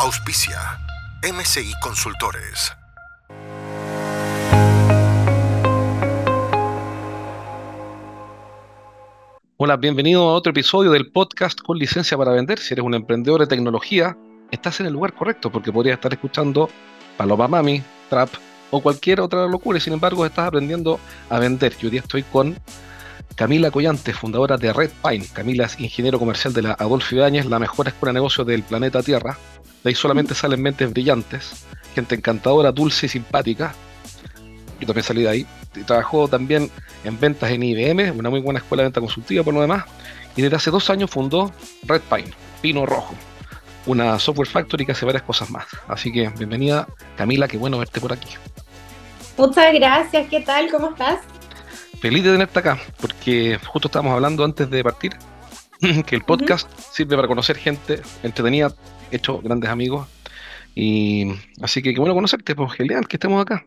Auspicia 0.00 0.60
MCI 1.24 1.72
Consultores. 1.82 2.72
Hola, 9.56 9.76
bienvenido 9.76 10.28
a 10.28 10.34
otro 10.34 10.50
episodio 10.50 10.92
del 10.92 11.10
podcast 11.10 11.60
con 11.60 11.78
licencia 11.78 12.16
para 12.16 12.30
vender. 12.30 12.60
Si 12.60 12.74
eres 12.74 12.84
un 12.84 12.94
emprendedor 12.94 13.40
de 13.40 13.48
tecnología, 13.48 14.16
estás 14.52 14.78
en 14.78 14.86
el 14.86 14.92
lugar 14.92 15.14
correcto 15.14 15.50
porque 15.50 15.72
podrías 15.72 15.96
estar 15.96 16.12
escuchando 16.12 16.70
Paloma 17.16 17.48
Mami, 17.48 17.82
Trap 18.08 18.30
o 18.70 18.80
cualquier 18.80 19.20
otra 19.20 19.48
locura 19.48 19.78
y 19.78 19.80
sin 19.80 19.94
embargo 19.94 20.24
estás 20.24 20.46
aprendiendo 20.46 21.00
a 21.28 21.40
vender. 21.40 21.76
Yo 21.76 21.86
hoy 21.86 21.90
día 21.90 22.02
estoy 22.02 22.22
con 22.22 22.56
Camila 23.34 23.72
Collante, 23.72 24.12
fundadora 24.12 24.56
de 24.56 24.72
Red 24.72 24.90
Pine. 25.02 25.26
Camila 25.32 25.66
es 25.66 25.78
ingeniero 25.80 26.20
comercial 26.20 26.52
de 26.52 26.62
la 26.62 26.72
Adolfo 26.72 27.16
Ibáñez, 27.16 27.46
la 27.46 27.58
mejor 27.58 27.88
escuela 27.88 28.10
de 28.10 28.14
negocios 28.14 28.46
del 28.46 28.62
planeta 28.62 29.02
Tierra. 29.02 29.36
De 29.82 29.90
ahí 29.90 29.94
solamente 29.94 30.34
salen 30.34 30.62
mentes 30.62 30.90
brillantes, 30.90 31.64
gente 31.94 32.14
encantadora, 32.14 32.72
dulce 32.72 33.06
y 33.06 33.08
simpática. 33.08 33.74
Yo 34.80 34.86
también 34.86 35.04
salí 35.04 35.22
de 35.22 35.28
ahí. 35.28 35.46
Y 35.74 35.82
trabajó 35.82 36.28
también 36.28 36.70
en 37.04 37.20
ventas 37.20 37.50
en 37.50 37.62
IBM, 37.62 38.12
una 38.18 38.30
muy 38.30 38.40
buena 38.40 38.58
escuela 38.58 38.82
de 38.82 38.88
venta 38.88 39.00
consultiva 39.00 39.44
por 39.44 39.54
lo 39.54 39.60
demás. 39.60 39.84
Y 40.36 40.42
desde 40.42 40.56
hace 40.56 40.70
dos 40.70 40.88
años 40.90 41.10
fundó 41.10 41.52
Red 41.84 42.02
Pine, 42.02 42.30
Pino 42.60 42.86
Rojo, 42.86 43.14
una 43.86 44.18
software 44.18 44.48
factory 44.48 44.86
que 44.86 44.92
hace 44.92 45.04
varias 45.04 45.22
cosas 45.22 45.50
más. 45.50 45.66
Así 45.86 46.12
que 46.12 46.28
bienvenida 46.30 46.86
Camila, 47.16 47.48
qué 47.48 47.56
bueno 47.56 47.78
verte 47.78 48.00
por 48.00 48.12
aquí. 48.12 48.30
Muchas 49.36 49.72
gracias, 49.72 50.28
¿qué 50.28 50.40
tal? 50.40 50.70
¿Cómo 50.70 50.90
estás? 50.90 51.20
Feliz 52.00 52.24
de 52.24 52.32
tenerte 52.32 52.58
acá, 52.58 52.78
porque 53.00 53.58
justo 53.66 53.88
estábamos 53.88 54.12
hablando 54.12 54.44
antes 54.44 54.70
de 54.70 54.82
partir 54.82 55.12
que 56.06 56.16
el 56.16 56.22
podcast 56.22 56.70
sirve 56.92 57.16
para 57.16 57.28
conocer 57.28 57.56
gente 57.56 58.00
entretenida, 58.22 58.72
hecho 59.10 59.40
grandes 59.40 59.70
amigos. 59.70 60.08
Y 60.74 61.32
así 61.60 61.82
que 61.82 61.92
qué 61.92 62.00
bueno 62.00 62.14
conocerte, 62.14 62.54
pues 62.54 62.72
genial 62.72 63.08
que 63.08 63.16
estemos 63.16 63.42
acá. 63.42 63.64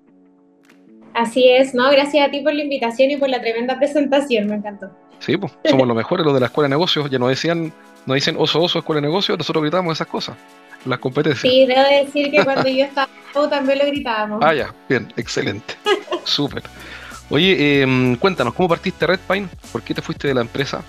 Así 1.14 1.50
es, 1.50 1.74
¿no? 1.74 1.90
Gracias 1.92 2.28
a 2.28 2.32
ti 2.32 2.42
por 2.42 2.54
la 2.54 2.64
invitación 2.64 3.12
y 3.12 3.18
por 3.18 3.30
la 3.30 3.42
tremenda 3.42 3.78
presentación, 3.78 4.48
me 4.48 4.56
encantó. 4.56 4.90
Sí, 5.20 5.38
pues 5.38 5.52
somos 5.70 5.88
los 5.88 5.96
mejores, 5.96 6.26
los 6.26 6.34
de 6.34 6.40
la 6.40 6.46
escuela 6.48 6.68
de 6.68 6.72
negocios. 6.72 7.10
Ya 7.10 7.20
nos 7.20 7.30
decían, 7.30 7.74
nos 8.06 8.16
dicen 8.16 8.36
oso, 8.38 8.62
oso, 8.62 8.80
escuela 8.80 9.02
de 9.02 9.08
negocios, 9.08 9.38
nosotros 9.38 9.62
gritamos 9.64 9.98
esas 9.98 10.08
cosas, 10.08 10.36
las 10.86 11.00
competencias. 11.00 11.42
Sí, 11.42 11.66
debo 11.66 11.82
decir 11.82 12.32
que 12.32 12.44
cuando 12.44 12.68
yo 12.70 12.86
estaba 12.86 13.10
también 13.50 13.80
lo 13.80 13.86
gritábamos. 13.86 14.40
Ah, 14.42 14.54
ya, 14.54 14.74
bien, 14.90 15.12
excelente. 15.18 15.76
Súper. 16.24 16.64
Oye, 17.30 17.56
eh, 17.60 18.18
cuéntanos, 18.20 18.54
¿cómo 18.54 18.70
partiste 18.70 19.08
Red 19.08 19.20
Pine? 19.30 19.48
¿Por 19.72 19.82
qué 19.84 19.94
te 19.94 20.02
fuiste 20.02 20.28
de 20.28 20.34
la 20.34 20.42
empresa? 20.42 20.84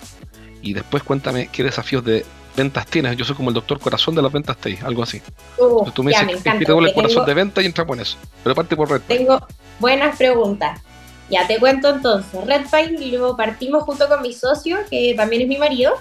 Y 0.63 0.73
después 0.73 1.03
cuéntame 1.03 1.49
qué 1.51 1.61
desafíos 1.63 2.03
de 2.03 2.25
ventas 2.55 2.85
tienes. 2.87 3.15
Yo 3.17 3.25
soy 3.25 3.35
como 3.35 3.49
el 3.49 3.53
doctor 3.53 3.79
corazón 3.79 4.15
de 4.15 4.21
las 4.21 4.31
ventas 4.31 4.57
TI, 4.57 4.79
algo 4.83 5.03
así. 5.03 5.21
Uh, 5.57 5.91
Tú 5.91 6.03
me 6.03 6.11
ya, 6.11 6.19
dices 6.23 6.33
me 6.33 6.39
encanta, 6.39 6.71
el 6.71 6.73
porque 6.77 6.93
corazón 6.93 7.15
tengo- 7.17 7.25
de 7.27 7.33
venta 7.33 7.61
y 7.61 7.65
entramos 7.65 7.95
en 7.97 8.01
eso. 8.01 8.17
Pero 8.43 8.55
parte 8.55 8.75
por 8.75 8.89
Red 8.89 9.01
Pine. 9.01 9.19
Tengo 9.19 9.47
buenas 9.79 10.17
preguntas. 10.17 10.81
Ya 11.29 11.45
te 11.47 11.57
cuento 11.59 11.89
entonces. 11.89 12.45
Red 12.45 12.63
Pine 12.71 13.07
lo 13.17 13.35
partimos 13.35 13.83
junto 13.83 14.07
con 14.07 14.21
mi 14.21 14.33
socio, 14.33 14.77
que 14.89 15.13
también 15.15 15.41
es 15.43 15.47
mi 15.47 15.57
marido, 15.57 15.93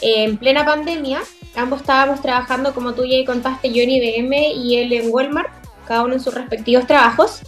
en 0.00 0.36
plena 0.36 0.64
pandemia. 0.64 1.20
Ambos 1.56 1.80
estábamos 1.80 2.20
trabajando, 2.20 2.74
como 2.74 2.92
tú 2.94 3.04
ya 3.04 3.24
contaste, 3.24 3.72
yo 3.72 3.82
en 3.82 3.90
IBM 3.90 4.52
y 4.52 4.76
él 4.76 4.92
en 4.92 5.08
Walmart, 5.10 5.48
cada 5.86 6.02
uno 6.02 6.14
en 6.14 6.20
sus 6.20 6.34
respectivos 6.34 6.86
trabajos. 6.86 7.40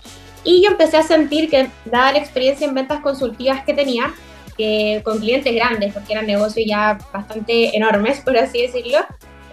Y 0.44 0.62
yo 0.62 0.70
empecé 0.70 0.96
a 0.96 1.02
sentir 1.02 1.50
que, 1.50 1.68
dada 1.84 2.12
la 2.12 2.18
experiencia 2.18 2.66
en 2.66 2.74
ventas 2.74 3.00
consultivas 3.00 3.64
que 3.64 3.74
tenía, 3.74 4.14
que 4.56 5.02
con 5.04 5.18
clientes 5.18 5.54
grandes, 5.54 5.92
porque 5.92 6.12
eran 6.12 6.26
negocios 6.26 6.66
ya 6.68 6.98
bastante 7.12 7.76
enormes, 7.76 8.20
por 8.20 8.36
así 8.36 8.62
decirlo, 8.62 8.98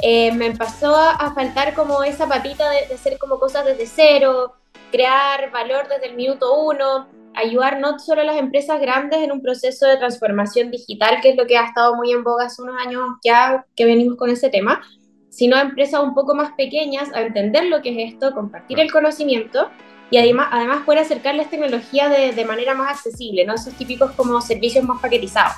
eh, 0.01 0.31
me 0.33 0.47
empezó 0.47 0.95
a, 0.95 1.33
faltar 1.33 1.73
como 1.73 2.03
esa 2.03 2.27
patita 2.27 2.69
de, 2.69 2.87
de 2.87 2.95
hacer 2.95 3.17
como 3.17 3.39
cosas 3.39 3.65
desde 3.65 3.85
cero, 3.85 4.53
crear 4.91 5.51
valor 5.51 5.87
desde 5.87 6.07
el 6.07 6.15
minuto 6.15 6.61
uno, 6.61 7.07
ayudar 7.35 7.79
no 7.79 7.99
solo 7.99 8.21
a 8.21 8.25
las 8.25 8.37
empresas 8.37 8.79
grandes 8.79 9.19
en 9.19 9.31
un 9.31 9.41
proceso 9.41 9.87
de 9.87 9.97
transformación 9.97 10.71
digital, 10.71 11.19
que 11.21 11.29
es 11.29 11.35
lo 11.35 11.45
que 11.47 11.57
ha 11.57 11.65
estado 11.65 11.95
muy 11.95 12.11
en 12.11 12.23
boga 12.23 12.45
hace 12.45 12.61
unos 12.61 12.75
años 12.79 13.01
ya 13.23 13.65
que 13.75 13.85
venimos 13.85 14.17
con 14.17 14.29
ese 14.29 14.49
tema, 14.49 14.81
sino 15.29 15.55
a 15.55 15.61
empresas 15.61 16.01
un 16.01 16.13
poco 16.13 16.35
más 16.35 16.51
pequeñas 16.53 17.11
a 17.13 17.21
entender 17.21 17.65
lo 17.65 17.81
que 17.81 17.89
es 17.89 18.13
esto, 18.13 18.33
compartir 18.33 18.79
el 18.79 18.91
conocimiento 18.91 19.69
y 20.13 20.17
además, 20.19 20.49
además 20.51 20.83
poder 20.85 20.99
acercarles 20.99 21.49
tecnología 21.49 22.07
de, 22.07 22.33
de 22.33 22.45
manera 22.45 22.75
más 22.75 22.91
accesible, 22.91 23.45
no 23.47 23.55
esos 23.55 23.73
típicos 23.73 24.11
como 24.11 24.39
servicios 24.41 24.85
más 24.85 25.01
paquetizados. 25.01 25.53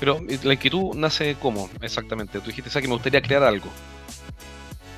Pero 0.00 0.18
eh, 0.28 0.40
la 0.42 0.54
inquietud 0.54 0.92
nace 0.96 1.36
cómo 1.40 1.70
exactamente. 1.80 2.40
Tú 2.40 2.46
dijiste 2.48 2.68
¿sabes 2.68 2.82
que 2.82 2.88
me 2.88 2.94
gustaría 2.94 3.22
crear 3.22 3.44
algo. 3.44 3.68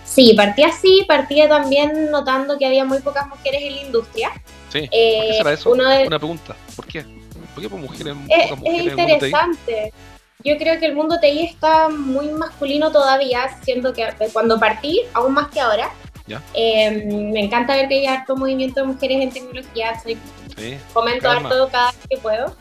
Sí, 0.06 0.32
partí 0.34 0.62
así, 0.62 1.04
partí 1.06 1.46
también 1.46 2.10
notando 2.10 2.56
que 2.58 2.64
había 2.64 2.86
muy 2.86 3.00
pocas 3.00 3.28
mujeres 3.28 3.60
en 3.62 3.74
la 3.76 3.82
industria. 3.82 4.30
Sí. 4.70 4.80
¿Por 4.80 4.88
Eh, 4.92 5.26
qué 5.32 5.34
será 5.36 5.52
eso? 5.52 5.70
de- 5.74 6.06
Una 6.06 6.18
pregunta. 6.18 6.56
¿Por 6.74 6.86
qué? 6.86 7.02
¿Por 7.54 7.62
qué 7.62 7.68
por 7.68 7.78
mujeres? 7.78 8.14
Es, 8.30 8.48
pocas 8.48 8.52
es 8.52 8.58
mujeres 8.58 8.96
TI? 8.96 9.02
interesante. 9.02 9.92
Yo 10.44 10.56
creo 10.56 10.78
que 10.80 10.86
el 10.86 10.94
mundo 10.94 11.18
TI 11.20 11.42
está 11.44 11.90
muy 11.90 12.28
masculino 12.30 12.90
todavía, 12.90 13.54
siendo 13.62 13.92
que 13.92 14.08
cuando 14.32 14.58
partí, 14.58 15.02
aún 15.12 15.34
más 15.34 15.48
que 15.50 15.60
ahora, 15.60 15.90
Ya. 16.26 16.40
eh, 16.54 17.04
me 17.32 17.40
encanta 17.40 17.74
ver 17.76 17.88
que 17.88 17.94
hay 17.96 18.06
harto 18.06 18.36
movimiento 18.36 18.80
de 18.80 18.86
mujeres 18.86 19.20
en 19.20 19.30
tecnología, 19.30 19.98
soy, 20.00 20.16
Sí. 20.56 20.76
comento 20.92 21.22
Calma. 21.22 21.48
harto 21.48 21.68
cada 21.72 21.90
vez 21.92 22.00
que 22.10 22.16
puedo, 22.18 22.54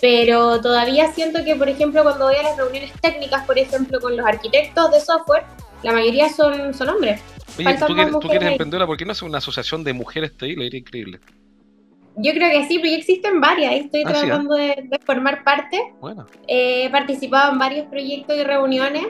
pero 0.00 0.60
todavía 0.60 1.10
siento 1.12 1.44
que, 1.44 1.56
por 1.56 1.68
ejemplo, 1.68 2.02
cuando 2.02 2.26
voy 2.26 2.36
a 2.36 2.42
las 2.42 2.56
reuniones 2.56 2.92
técnicas, 3.00 3.44
por 3.46 3.58
ejemplo, 3.58 4.00
con 4.00 4.16
los 4.16 4.24
arquitectos 4.26 4.90
de 4.90 5.00
software, 5.00 5.44
la 5.82 5.92
mayoría 5.92 6.28
son, 6.28 6.72
son 6.74 6.88
hombres. 6.90 7.20
Oye, 7.58 7.74
tú 7.86 7.94
que, 7.94 8.06
tú 8.06 8.06
que 8.06 8.10
mujeres 8.12 8.30
eres 8.36 8.42
ahí. 8.46 8.52
emprendedora, 8.52 8.86
¿por 8.86 8.96
qué 8.96 9.04
no 9.04 9.12
haces 9.12 9.22
una 9.22 9.38
asociación 9.38 9.82
de 9.84 9.92
mujeres 9.92 10.36
TI? 10.36 10.54
Diría 10.54 10.78
increíble. 10.80 11.20
Yo 12.16 12.32
creo 12.34 12.50
que 12.50 12.66
sí, 12.68 12.78
pero 12.78 12.90
ya 12.92 12.98
existen 12.98 13.40
varias, 13.40 13.72
estoy 13.74 14.02
Ah, 14.06 14.10
sí, 14.10 14.16
¿ah? 14.16 14.26
tratando 14.26 14.54
de, 14.54 14.84
de 14.84 14.98
formar 15.04 15.42
parte. 15.44 15.92
Bueno. 16.00 16.26
He 16.46 16.88
participado 16.90 17.52
en 17.52 17.58
varios 17.58 17.86
proyectos 17.86 18.36
y 18.36 18.42
reuniones. 18.44 19.06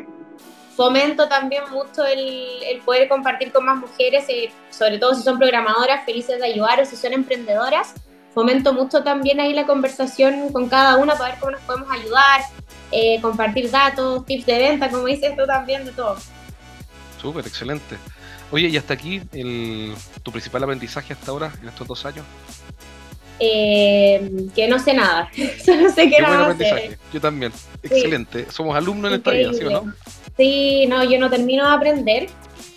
Fomento 0.76 1.28
también 1.28 1.64
mucho 1.70 2.04
el, 2.04 2.46
el 2.64 2.80
poder 2.80 3.08
compartir 3.08 3.52
con 3.52 3.64
más 3.64 3.78
mujeres, 3.78 4.24
eh, 4.28 4.50
sobre 4.70 4.98
todo 4.98 5.14
si 5.14 5.22
son 5.22 5.38
programadoras, 5.38 6.04
felices 6.04 6.38
de 6.40 6.46
ayudar 6.46 6.80
o 6.80 6.86
si 6.86 6.96
son 6.96 7.12
emprendedoras. 7.12 7.94
Fomento 8.32 8.72
mucho 8.72 9.02
también 9.02 9.40
ahí 9.40 9.52
la 9.52 9.66
conversación 9.66 10.50
con 10.50 10.68
cada 10.70 10.96
una 10.96 11.14
para 11.16 11.32
ver 11.32 11.38
cómo 11.40 11.52
nos 11.52 11.60
podemos 11.62 11.90
ayudar, 11.90 12.40
eh, 12.90 13.20
compartir 13.20 13.70
datos, 13.70 14.24
tips 14.24 14.46
de 14.46 14.58
venta, 14.58 14.88
como 14.90 15.04
dices 15.04 15.36
tú 15.36 15.44
también, 15.46 15.84
de 15.84 15.92
todo. 15.92 16.16
Súper, 17.20 17.46
excelente. 17.46 17.98
Oye, 18.50 18.68
y 18.68 18.76
hasta 18.78 18.94
aquí, 18.94 19.20
el, 19.32 19.94
tu 20.22 20.30
principal 20.32 20.62
aprendizaje 20.64 21.12
hasta 21.12 21.30
ahora, 21.30 21.52
en 21.60 21.68
estos 21.68 21.86
dos 21.86 22.04
años. 22.06 22.24
Eh, 23.38 24.46
que 24.54 24.68
no 24.68 24.78
sé 24.78 24.94
nada, 24.94 25.28
solo 25.64 25.90
sé 25.90 26.04
que 26.08 26.16
Qué 26.16 26.22
buen 26.22 26.30
nada 26.32 26.44
aprendizaje. 26.44 26.90
sé. 26.92 26.98
Yo 27.12 27.20
también. 27.20 27.52
Excelente. 27.82 28.46
Somos 28.50 28.76
alumnos 28.76 29.10
en 29.10 29.18
esta 29.18 29.30
vida, 29.32 29.52
¿sí 29.52 29.64
o 29.64 29.70
no? 29.70 29.92
Sí, 30.42 30.86
no, 30.88 31.04
yo 31.04 31.20
no 31.20 31.30
termino 31.30 31.68
de 31.68 31.72
aprender. 31.72 32.26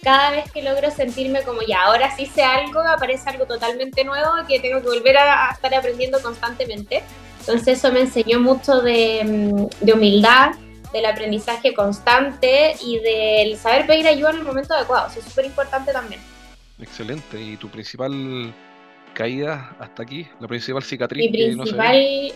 Cada 0.04 0.30
vez 0.30 0.52
que 0.52 0.62
logro 0.62 0.92
sentirme 0.92 1.42
como 1.42 1.62
ya, 1.64 1.82
ahora 1.86 2.16
sí 2.16 2.28
sé 2.28 2.44
algo, 2.44 2.80
aparece 2.80 3.28
algo 3.28 3.48
totalmente 3.48 4.04
nuevo 4.04 4.30
que 4.48 4.60
tengo 4.60 4.82
que 4.82 4.88
volver 4.88 5.18
a, 5.18 5.50
a 5.50 5.54
estar 5.54 5.74
aprendiendo 5.74 6.22
constantemente. 6.22 7.02
Entonces 7.40 7.80
eso 7.80 7.92
me 7.92 8.02
enseñó 8.02 8.40
mucho 8.40 8.82
de, 8.82 9.24
mm, 9.26 9.84
de 9.84 9.94
humildad, 9.94 10.52
del 10.94 11.08
aprendizaje 11.08 11.74
constante 11.74 12.76
y 12.86 13.00
del 13.00 13.58
saber 13.58 13.88
pedir 13.88 14.08
ayuda 14.08 14.30
en 14.30 14.38
el 14.38 14.44
momento 14.44 14.76
adecuado. 14.76 15.08
Eso 15.08 15.22
es 15.22 15.26
súper 15.26 15.46
importante 15.46 15.92
también. 15.92 16.22
Excelente. 16.80 17.42
¿Y 17.42 17.58
tu 17.58 17.68
principal 17.70 18.54
caída 19.16 19.76
hasta 19.80 20.04
aquí? 20.04 20.28
¿La 20.40 20.48
principal 20.48 20.84
cicatriz? 20.84 21.32
Mi 21.32 21.36
que 21.36 21.56
no 21.56 21.64
principal, 21.64 22.32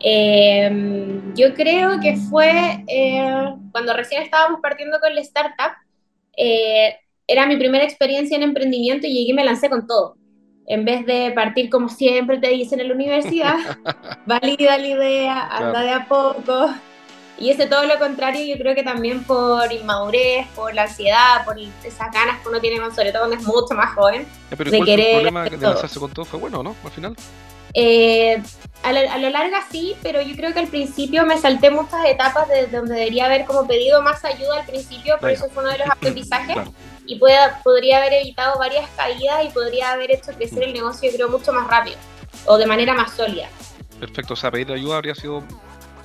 eh, 0.00 1.20
yo 1.34 1.54
creo 1.54 2.00
que 2.00 2.16
fue 2.16 2.84
eh, 2.86 3.54
cuando 3.72 3.92
recién 3.94 4.22
estábamos 4.22 4.60
partiendo 4.60 4.98
con 5.00 5.14
la 5.14 5.20
startup, 5.20 5.72
eh, 6.36 6.96
era 7.26 7.46
mi 7.46 7.56
primera 7.56 7.84
experiencia 7.84 8.36
en 8.36 8.42
emprendimiento 8.42 9.06
y 9.06 9.10
llegué 9.14 9.30
y 9.30 9.34
me 9.34 9.44
lancé 9.44 9.68
con 9.68 9.86
todo. 9.86 10.16
En 10.68 10.84
vez 10.84 11.06
de 11.06 11.30
partir 11.32 11.70
como 11.70 11.88
siempre 11.88 12.38
te 12.38 12.48
dicen 12.48 12.80
en 12.80 12.88
la 12.88 12.94
universidad, 12.94 13.56
valida 14.26 14.78
la 14.78 14.86
idea, 14.86 15.42
anda 15.46 15.70
Claro. 15.72 15.86
de 15.86 15.92
a 15.92 16.06
poco. 16.08 16.70
Y 17.38 17.50
ese 17.50 17.66
todo 17.66 17.84
lo 17.84 17.98
contrario, 17.98 18.44
yo 18.46 18.58
creo 18.60 18.74
que 18.74 18.82
también 18.82 19.22
por 19.24 19.70
inmadurez, 19.70 20.46
por 20.54 20.74
la 20.74 20.84
ansiedad, 20.84 21.44
por 21.44 21.58
esas 21.58 22.10
ganas 22.10 22.40
que 22.40 22.48
uno 22.48 22.60
tiene, 22.60 22.78
sobre 22.94 23.12
todo 23.12 23.26
cuando 23.26 23.36
es 23.36 23.42
mucho 23.46 23.74
más 23.74 23.94
joven. 23.94 24.26
pero 24.56 24.70
de 24.70 24.80
querer 24.80 25.06
el 25.08 25.14
problema 25.16 25.44
de 25.44 25.56
lanzarse 25.58 26.00
con 26.00 26.10
todo 26.12 26.24
fue 26.24 26.40
bueno, 26.40 26.62
¿no? 26.62 26.74
Al 26.82 26.90
final. 26.90 27.14
Eh, 27.74 28.42
a, 28.86 28.92
lo, 28.92 29.10
a, 29.10 29.18
lo, 29.18 29.30
largo 29.30 29.56
sí, 29.70 29.96
pero 30.02 30.20
yo 30.22 30.36
creo 30.36 30.52
que 30.52 30.60
al 30.60 30.68
principio 30.68 31.26
me 31.26 31.38
salté 31.38 31.70
muchas 31.70 32.04
etapas 32.06 32.48
de 32.48 32.66
donde 32.68 32.94
debería 32.94 33.26
haber 33.26 33.44
como 33.44 33.66
pedido 33.66 34.00
más 34.02 34.24
ayuda 34.24 34.60
al 34.60 34.66
principio, 34.66 35.18
por 35.18 35.30
eso 35.30 35.48
fue 35.50 35.62
uno 35.62 35.72
de 35.72 35.78
los 35.78 35.88
aprendizajes. 35.88 36.56
Y 37.06 37.18
pueda, 37.18 37.60
podría 37.62 37.98
haber 37.98 38.14
evitado 38.14 38.58
varias 38.58 38.88
caídas 38.96 39.44
y 39.44 39.50
podría 39.50 39.92
haber 39.92 40.10
hecho 40.10 40.32
crecer 40.32 40.64
el 40.64 40.72
negocio, 40.72 41.08
yo 41.10 41.16
creo, 41.16 41.28
mucho 41.28 41.52
más 41.52 41.68
rápido 41.68 41.96
o 42.46 42.58
de 42.58 42.66
manera 42.66 42.94
más 42.94 43.12
sólida. 43.12 43.48
Perfecto, 44.00 44.34
o 44.34 44.36
sea, 44.36 44.50
pedir 44.50 44.70
ayuda 44.72 44.96
habría 44.96 45.14
sido 45.14 45.42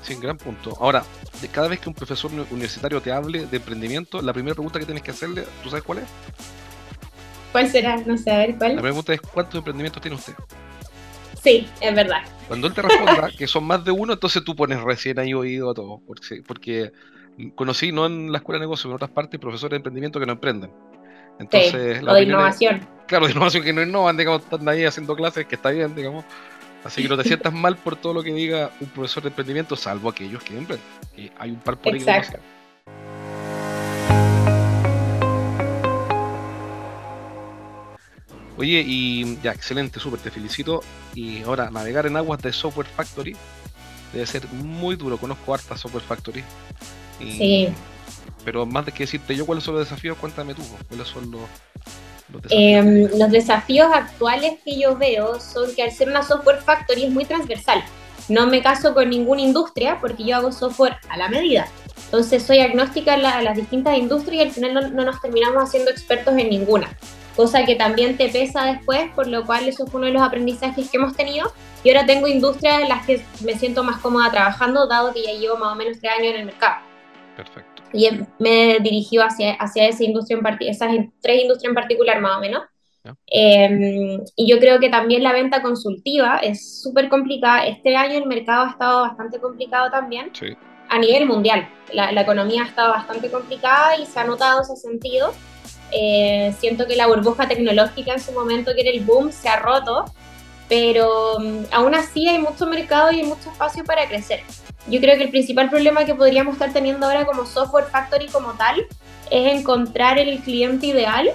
Sí, 0.02 0.16
gran 0.16 0.38
punto. 0.38 0.76
Ahora, 0.80 1.04
de 1.42 1.48
cada 1.48 1.68
vez 1.68 1.80
que 1.80 1.90
un 1.90 1.96
profesor 1.96 2.32
universitario 2.50 3.02
te 3.02 3.12
hable 3.12 3.46
de 3.46 3.58
emprendimiento, 3.58 4.22
la 4.22 4.34
primera 4.34 4.56
pregunta 4.56 4.80
que 4.80 4.86
tienes 4.86 5.04
que 5.04 5.12
hacerle, 5.12 5.46
¿tú 5.62 5.70
sabes 5.70 5.84
cuál 5.84 6.00
es? 6.00 6.06
¿Cuál 7.52 7.70
será? 7.70 7.98
No 7.98 8.18
sé, 8.18 8.32
a 8.32 8.38
ver, 8.38 8.58
¿cuál? 8.58 8.76
La 8.76 8.82
pregunta 8.82 9.14
es, 9.14 9.22
¿cuántos 9.22 9.56
emprendimientos 9.56 10.02
tiene 10.02 10.18
usted? 10.18 10.34
Sí, 11.42 11.68
es 11.82 11.96
verdad. 11.96 12.22
Cuando 12.48 12.68
él 12.68 12.74
te 12.74 12.82
responda 12.82 13.32
que 13.36 13.48
son 13.48 13.64
más 13.64 13.84
de 13.84 13.92
uno, 13.92 14.14
entonces 14.14 14.44
tú 14.44 14.56
pones 14.56 14.80
recién 14.82 15.18
ahí 15.18 15.34
oído 15.34 15.72
a 15.72 15.74
todo. 15.74 16.02
Porque, 16.06 16.44
porque 16.46 16.92
conocí, 17.56 17.92
no 17.92 18.06
en 18.06 18.32
la 18.32 18.38
escuela 18.38 18.60
de 18.60 18.66
negocios, 18.66 18.86
en 18.86 18.96
otras 18.96 19.10
partes, 19.10 19.40
profesores 19.40 19.72
de 19.72 19.78
emprendimiento 19.78 20.20
que 20.20 20.26
no 20.26 20.34
emprenden. 20.34 20.72
Entonces, 21.40 21.98
sí, 22.00 22.06
o 22.08 22.14
de 22.14 22.24
innovación. 22.24 22.88
claro, 23.08 23.26
de 23.26 23.32
innovación 23.32 23.64
que 23.64 23.74
no 23.74 23.82
innovan, 23.82 24.18
digamos, 24.18 24.44
están 24.44 24.68
ahí 24.70 24.86
haciendo 24.86 25.16
clases, 25.16 25.48
que 25.48 25.56
está 25.56 25.72
bien, 25.72 25.96
digamos. 25.96 26.24
Así 26.84 27.02
que 27.02 27.10
no 27.10 27.18
te 27.18 27.24
sientas 27.28 27.54
mal 27.54 27.76
por 27.78 27.96
todo 27.96 28.14
lo 28.14 28.24
que 28.24 28.34
diga 28.34 28.70
un 28.80 28.90
profesor 28.90 29.24
de 29.24 29.30
emprendimiento, 29.30 29.76
salvo 29.76 30.10
aquellos 30.10 30.44
que 30.44 30.56
emprenden. 30.56 30.86
Y 31.18 31.32
hay 31.40 31.52
un 31.52 31.60
par 31.60 31.78
por 31.78 31.94
ahí 31.94 32.00
Exacto. 32.00 32.40
Oye, 38.62 38.84
y 38.86 39.40
ya, 39.42 39.52
excelente, 39.52 40.00
súper, 40.00 40.20
te 40.20 40.32
felicito. 40.32 40.82
Y 41.16 41.42
ahora, 41.42 41.70
navegar 41.72 42.06
en 42.06 42.16
aguas 42.16 42.42
de 42.42 42.54
Software 42.54 42.88
Factory 42.88 43.36
debe 44.14 44.26
ser 44.26 44.48
muy 44.50 44.96
duro. 44.96 45.18
Conozco 45.18 45.54
harta 45.54 45.76
Software 45.76 46.04
Factory. 46.04 46.44
sí. 47.20 47.70
Pero 48.46 48.66
más 48.66 48.86
de 48.88 48.92
que 48.92 49.04
decirte 49.04 49.36
yo 49.36 49.46
cuáles 49.46 49.64
son 49.64 49.76
los 49.76 49.88
desafíos, 49.88 50.18
cuéntame 50.18 50.56
tú, 50.56 50.64
cuáles 50.90 51.08
son 51.08 51.30
los, 51.30 51.42
Em, 52.50 53.08
los 53.18 53.32
desafíos. 53.32 53.90
actuales 53.94 54.54
que 54.64 54.80
yo 54.80 54.96
veo 54.96 55.40
son 55.40 55.74
que 55.76 55.84
al 55.84 55.92
ser 55.92 56.10
una 56.10 56.24
software 56.24 56.62
factory 56.62 57.06
es 57.06 57.12
muy 57.12 57.26
transversal. 57.26 57.84
No 58.30 58.48
me 58.48 58.62
caso 58.62 58.94
con 58.94 59.10
ninguna 59.10 59.42
industria 59.42 60.00
porque 60.00 60.24
yo 60.24 60.36
hago 60.38 60.52
software 60.52 60.98
a 61.10 61.18
la 61.18 61.28
medida. 61.28 61.68
Entonces 62.06 62.44
soy 62.44 62.60
agnóstica 62.60 63.14
a, 63.14 63.42
las 63.42 63.58
distintas 63.58 63.98
industrias 63.98 64.44
y 64.44 64.48
al 64.48 64.52
final 64.52 64.96
no, 64.96 65.06
nos 65.06 65.22
terminamos 65.22 65.64
haciendo 65.64 65.92
expertos 65.92 66.38
en 66.38 66.50
ninguna. 66.50 66.90
Cosa 67.36 67.66
que 67.66 67.76
también 67.76 68.18
te 68.18 68.30
pesa 68.30 68.66
después, 68.66 69.10
por 69.16 69.28
lo 69.28 69.46
cual 69.46 69.68
eso 69.68 69.88
fue 69.88 70.00
uno 70.00 70.08
de 70.08 70.14
los 70.14 70.22
aprendizajes 70.22 70.90
que 70.90 70.98
hemos 70.98 71.16
tenido. 71.16 71.52
Y 71.84 71.90
ahora 71.90 72.06
tengo 72.06 72.28
industrias 72.28 72.82
en 72.82 72.90
las 72.90 73.06
que 73.06 73.24
me 73.44 73.58
siento 73.58 73.84
más 73.84 74.00
cómoda 74.00 74.30
trabajando, 74.30 74.88
dado 74.88 75.14
que 75.14 75.24
ya 75.24 75.34
llevo 75.34 75.58
más 75.58 75.74
o 75.74 75.76
menos 75.76 76.00
tres 76.00 76.14
años 76.14 76.34
en 76.34 76.40
el 76.42 76.46
mercado. 76.46 76.82
Perfecto 77.36 77.72
y 77.94 78.06
em, 78.06 78.26
me 78.40 78.80
dirigió 78.80 79.24
hacia, 79.24 79.54
hacia 79.54 79.88
esa 79.88 80.04
industria 80.04 80.40
en 80.40 80.70
esas 80.70 80.90
tres 81.22 81.42
industrias 81.42 81.70
en 81.70 81.76
particular 81.76 82.22
más 82.22 82.38
o 82.38 82.42
menos. 82.42 82.64
Em, 83.26 84.22
y 84.36 84.48
yo 84.48 84.60
creo 84.60 84.80
que 84.80 84.90
también 84.90 85.24
la 85.24 85.34
venta 85.34 85.62
consultiva 85.62 86.38
es 86.38 86.82
súper 86.82 87.10
complicada. 87.10 87.66
Este 87.66 87.96
año 87.96 88.20
el 88.20 88.28
mercado 88.28 88.66
ha 88.66 88.70
estado 88.70 89.02
bastante 89.02 89.40
complicado 89.40 89.90
también 89.90 90.32
a 90.88 91.00
nivel 91.00 91.26
mundial. 91.26 91.68
La, 91.94 92.12
la, 92.12 92.22
economía 92.22 92.62
ha 92.64 92.68
estado 92.68 92.92
bastante 92.92 93.32
complicada 93.32 93.98
y 93.98 94.06
se 94.06 94.20
ha 94.20 94.24
notado 94.24 94.62
ese 94.62 94.76
sentido. 94.76 95.34
Eh, 95.92 96.54
siento 96.60 96.88
que 96.88 96.96
la 96.96 97.08
burbuja 97.08 97.48
tecnológica 97.48 98.14
en 98.14 98.20
su 98.20 98.32
momento, 98.32 98.74
que 98.74 98.82
era 98.82 98.92
el 98.92 99.02
boom, 99.02 99.32
se 99.32 99.50
ha 99.50 99.58
roto, 99.58 100.06
pero 100.70 101.38
um, 101.38 101.66
aún 101.72 101.96
así 101.96 102.28
hay 102.28 102.40
mucho 102.40 102.66
mercado 102.66 103.12
y 103.12 103.20
hay 103.22 103.26
mucho 103.26 103.52
espacio 103.52 103.84
para 103.84 104.08
crecer 104.08 104.42
yo 104.88 105.00
creo 105.00 105.18
que 105.18 105.24
el 105.24 105.30
principal 105.30 105.70
problema 105.70 106.06
que 106.06 106.16
podríamos 106.16 106.54
estar 106.54 106.74
teniendo 106.74 107.06
ahora 107.06 107.26
como 107.26 107.46
software 107.46 107.86
factory 107.86 108.28
como 108.28 108.54
tal 108.54 108.88
es 109.30 109.54
encontrar 109.54 110.18
el 110.18 110.40
cliente 110.40 110.88
ideal 110.88 111.32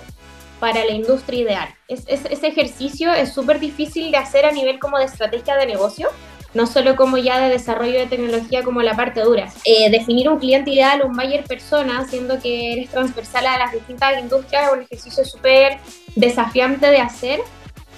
para 0.60 0.84
la 0.84 0.92
industria 0.92 1.40
ideal. 1.40 1.68
Es, 1.88 2.04
ese 2.06 2.46
ejercicio 2.46 3.12
es 3.12 3.32
súper 3.32 3.60
difícil 3.60 4.10
de 4.10 4.16
hacer 4.16 4.44
a 4.44 4.52
nivel 4.52 4.78
como 4.78 4.98
de 4.98 5.04
estrategia 5.04 5.56
de 5.56 5.66
negocio, 5.66 6.08
no 6.56 6.66
solo 6.66 6.96
como 6.96 7.18
ya 7.18 7.38
de 7.38 7.50
desarrollo 7.50 7.98
de 7.98 8.06
tecnología 8.06 8.62
como 8.62 8.80
la 8.82 8.96
parte 8.96 9.20
dura. 9.20 9.52
Eh, 9.64 9.90
definir 9.90 10.28
un 10.28 10.38
cliente 10.38 10.70
ideal, 10.70 11.02
un 11.04 11.14
buyer 11.14 11.44
persona, 11.44 12.04
siendo 12.06 12.40
que 12.40 12.72
eres 12.72 12.88
transversal 12.88 13.46
a 13.46 13.58
las 13.58 13.72
distintas 13.72 14.18
industrias, 14.18 14.66
es 14.66 14.72
un 14.72 14.82
ejercicio 14.82 15.24
súper 15.24 15.78
desafiante 16.16 16.86
de 16.86 16.98
hacer 16.98 17.40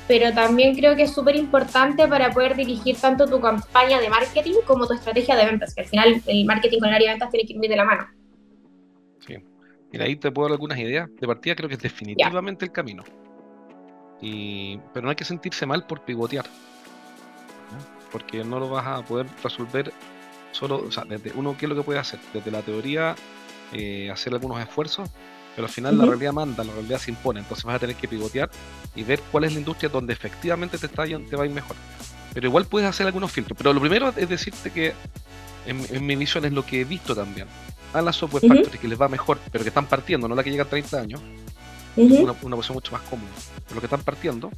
pero 0.08 0.32
también 0.32 0.74
creo 0.74 0.96
que 0.96 1.02
es 1.02 1.12
súper 1.12 1.36
importante 1.36 2.08
para 2.08 2.30
poder 2.30 2.56
dirigir 2.56 2.96
tanto 2.96 3.26
tu 3.26 3.40
campaña 3.42 4.00
de 4.00 4.08
marketing 4.08 4.54
como 4.66 4.86
tu 4.86 4.94
estrategia 4.94 5.36
de 5.36 5.44
ventas, 5.44 5.74
que 5.74 5.82
al 5.82 5.86
final 5.86 6.22
el 6.26 6.46
marketing 6.46 6.78
con 6.78 6.88
el 6.88 6.94
área 6.94 7.08
de 7.08 7.12
ventas 7.12 7.30
tiene 7.30 7.46
que 7.46 7.52
ir 7.52 7.58
muy 7.58 7.68
de 7.68 7.76
la 7.76 7.84
mano. 7.84 8.06
Sí. 9.26 9.36
Mira, 9.92 10.06
ahí 10.06 10.16
te 10.16 10.32
puedo 10.32 10.48
dar 10.48 10.52
algunas 10.52 10.78
ideas. 10.78 11.10
De 11.14 11.26
partida 11.26 11.54
creo 11.54 11.68
que 11.68 11.74
es 11.74 11.82
definitivamente 11.82 12.64
el 12.64 12.72
camino. 12.72 13.04
Y, 14.22 14.80
pero 14.94 15.04
no 15.04 15.10
hay 15.10 15.16
que 15.16 15.24
sentirse 15.24 15.66
mal 15.66 15.86
por 15.86 16.02
pivotear. 16.06 16.46
Porque 18.10 18.44
no 18.44 18.58
lo 18.58 18.68
vas 18.70 18.86
a 18.86 19.02
poder 19.02 19.26
resolver 19.42 19.92
solo, 20.52 20.84
o 20.86 20.90
sea, 20.90 21.04
desde 21.04 21.32
uno, 21.34 21.56
¿qué 21.58 21.66
es 21.66 21.70
lo 21.70 21.76
que 21.76 21.82
puede 21.82 21.98
hacer? 21.98 22.18
Desde 22.32 22.50
la 22.50 22.62
teoría, 22.62 23.14
eh, 23.72 24.10
hacer 24.10 24.32
algunos 24.32 24.60
esfuerzos 24.60 25.10
pero 25.58 25.66
al 25.66 25.72
final 25.72 25.98
la 25.98 26.04
realidad 26.04 26.32
manda, 26.32 26.62
la 26.62 26.72
realidad 26.72 27.00
se 27.00 27.10
impone, 27.10 27.40
entonces 27.40 27.64
vas 27.64 27.74
a 27.74 27.78
tener 27.80 27.96
que 27.96 28.06
pivotear 28.06 28.48
y 28.94 29.02
ver 29.02 29.20
cuál 29.32 29.42
es 29.42 29.52
la 29.52 29.58
industria 29.58 29.88
donde 29.88 30.12
efectivamente 30.12 30.78
te, 30.78 30.86
está, 30.86 31.04
te 31.04 31.34
va 31.34 31.42
a 31.42 31.46
ir 31.46 31.52
mejor. 31.52 31.74
Pero 32.32 32.46
igual 32.46 32.66
puedes 32.66 32.88
hacer 32.88 33.08
algunos 33.08 33.32
filtros. 33.32 33.58
Pero 33.58 33.72
lo 33.72 33.80
primero 33.80 34.14
es 34.16 34.28
decirte 34.28 34.70
que 34.70 34.94
en, 35.66 36.06
mi 36.06 36.14
visión 36.14 36.44
es 36.44 36.52
lo 36.52 36.64
que 36.64 36.82
he 36.82 36.84
visto 36.84 37.12
también. 37.12 37.48
A 37.92 38.00
las 38.00 38.14
software 38.14 38.46
factories 38.46 38.78
que 38.78 38.86
les 38.86 39.02
va 39.02 39.08
mejor, 39.08 39.40
pero 39.50 39.64
que 39.64 39.70
están 39.70 39.86
partiendo, 39.86 40.28
no 40.28 40.36
la 40.36 40.44
que 40.44 40.52
llega 40.52 40.62
a 40.62 40.68
30 40.68 40.96
años, 40.96 41.20
una, 41.96 42.36
una 42.40 42.54
posición 42.54 42.76
mucho 42.76 42.92
más 42.92 43.02
cómoda. 43.10 43.32
Pero 43.64 43.74
lo 43.74 43.80
que 43.80 43.86
están 43.86 44.02
partiendo, 44.02 44.52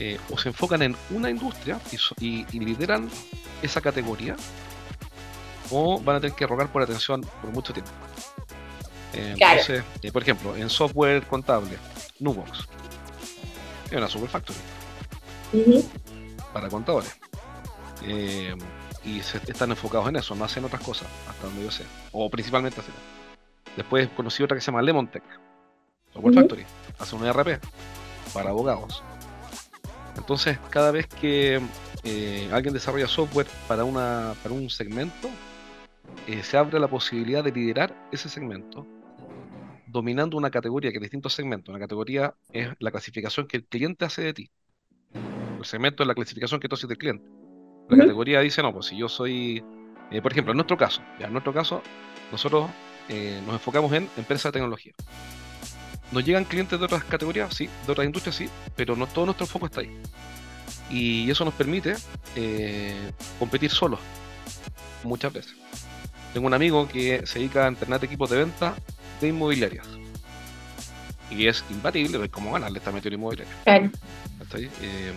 eh, 0.00 0.16
o 0.30 0.38
se 0.38 0.50
enfocan 0.50 0.82
en 0.82 0.96
una 1.10 1.28
industria 1.28 1.80
y, 2.20 2.46
y, 2.52 2.60
lideran 2.60 3.10
esa 3.62 3.80
categoría, 3.80 4.36
o 5.70 6.00
van 6.00 6.16
a 6.16 6.20
tener 6.20 6.36
que 6.36 6.46
rogar 6.46 6.70
por 6.70 6.82
atención 6.82 7.22
por 7.42 7.50
mucho 7.50 7.72
tiempo. 7.72 7.90
Eh, 9.12 9.34
entonces, 9.36 9.82
eh, 10.02 10.12
por 10.12 10.22
ejemplo, 10.22 10.54
en 10.54 10.70
software 10.70 11.26
contable, 11.26 11.76
Nubox 12.20 12.68
es 13.90 13.96
una 13.96 14.06
super 14.06 14.28
factory 14.28 14.58
para 16.52 16.68
contadores. 16.68 17.18
Y 19.04 19.20
se, 19.22 19.38
están 19.38 19.70
enfocados 19.70 20.08
en 20.08 20.16
eso, 20.16 20.36
no 20.36 20.44
hacen 20.44 20.64
otras 20.64 20.82
cosas, 20.82 21.08
hasta 21.28 21.46
donde 21.46 21.64
yo 21.64 21.72
sé. 21.72 21.82
O 22.12 22.30
principalmente 22.30 22.80
hacen. 22.80 22.94
Después 23.76 24.08
conocí 24.10 24.44
otra 24.44 24.56
que 24.56 24.60
se 24.60 24.66
llama 24.70 24.82
Lemontech, 24.82 25.24
Software 26.12 26.34
Factory, 26.34 26.64
hace 27.00 27.16
un 27.16 27.26
ERP 27.26 27.60
para 28.32 28.50
abogados. 28.50 29.02
Entonces, 30.18 30.58
cada 30.70 30.90
vez 30.90 31.06
que 31.06 31.60
alguien 32.52 32.74
desarrolla 32.74 33.08
software 33.08 33.46
para, 33.66 33.84
una, 33.84 34.34
para 34.42 34.54
un 34.54 34.68
segmento, 34.68 35.30
se 36.42 36.56
abre 36.56 36.78
la 36.78 36.88
posibilidad 36.88 37.42
de 37.42 37.52
liderar 37.52 37.94
ese 38.12 38.28
segmento 38.28 38.86
dominando 39.88 40.36
una 40.36 40.50
categoría 40.50 40.90
que 40.90 40.98
es 40.98 41.02
distintos 41.02 41.32
segmentos. 41.32 41.70
Una 41.70 41.78
categoría 41.78 42.34
es 42.52 42.68
la 42.78 42.90
clasificación 42.90 43.46
que 43.46 43.56
el 43.56 43.64
cliente 43.64 44.04
hace 44.04 44.22
de 44.22 44.34
ti. 44.34 44.50
El 45.58 45.64
segmento 45.64 46.02
es 46.02 46.06
la 46.06 46.14
clasificación 46.14 46.60
que 46.60 46.68
tú 46.68 46.74
haces 46.74 46.88
del 46.88 46.98
cliente. 46.98 47.28
La 47.88 47.96
categoría 47.96 48.40
dice, 48.40 48.62
no, 48.62 48.72
pues 48.72 48.86
si 48.86 48.98
yo 48.98 49.08
soy, 49.08 49.64
eh, 50.10 50.22
por 50.22 50.32
ejemplo, 50.32 50.52
en 50.52 50.58
nuestro 50.58 50.76
caso, 50.76 51.02
ya 51.18 51.26
en 51.26 51.32
nuestro 51.32 51.54
caso, 51.54 51.82
nosotros 52.30 52.70
eh, 53.08 53.40
nos 53.46 53.54
enfocamos 53.54 53.92
en 53.92 54.08
empresas 54.16 54.52
de 54.52 54.58
tecnología. 54.58 54.92
Nos 56.10 56.24
llegan 56.24 56.44
clientes 56.44 56.78
de 56.78 56.84
otras 56.84 57.04
categorías, 57.04 57.54
sí, 57.54 57.68
de 57.86 57.92
otras 57.92 58.06
industrias, 58.06 58.36
sí, 58.36 58.48
pero 58.74 58.96
no 58.96 59.06
todo 59.06 59.26
nuestro 59.26 59.46
foco 59.46 59.66
está 59.66 59.80
ahí. 59.82 59.90
Y 60.90 61.30
eso 61.30 61.44
nos 61.44 61.54
permite 61.54 61.96
eh, 62.34 63.12
competir 63.38 63.70
solos, 63.70 64.00
muchas 65.04 65.32
veces. 65.32 65.54
Tengo 66.32 66.46
un 66.46 66.54
amigo 66.54 66.88
que 66.88 67.26
se 67.26 67.38
dedica 67.38 67.64
a 67.64 67.68
entrenar 67.68 68.02
equipos 68.04 68.30
de 68.30 68.38
venta 68.38 68.74
de 69.20 69.28
inmobiliarias. 69.28 69.86
Y 71.30 71.46
es 71.46 71.62
imbatible 71.68 72.16
ver 72.16 72.30
cómo 72.30 72.52
ganarle 72.52 72.78
esta 72.78 72.90
metido 72.90 73.14
inmobiliaria. 73.14 73.52
Claro. 73.64 73.90
Eh, 74.54 75.12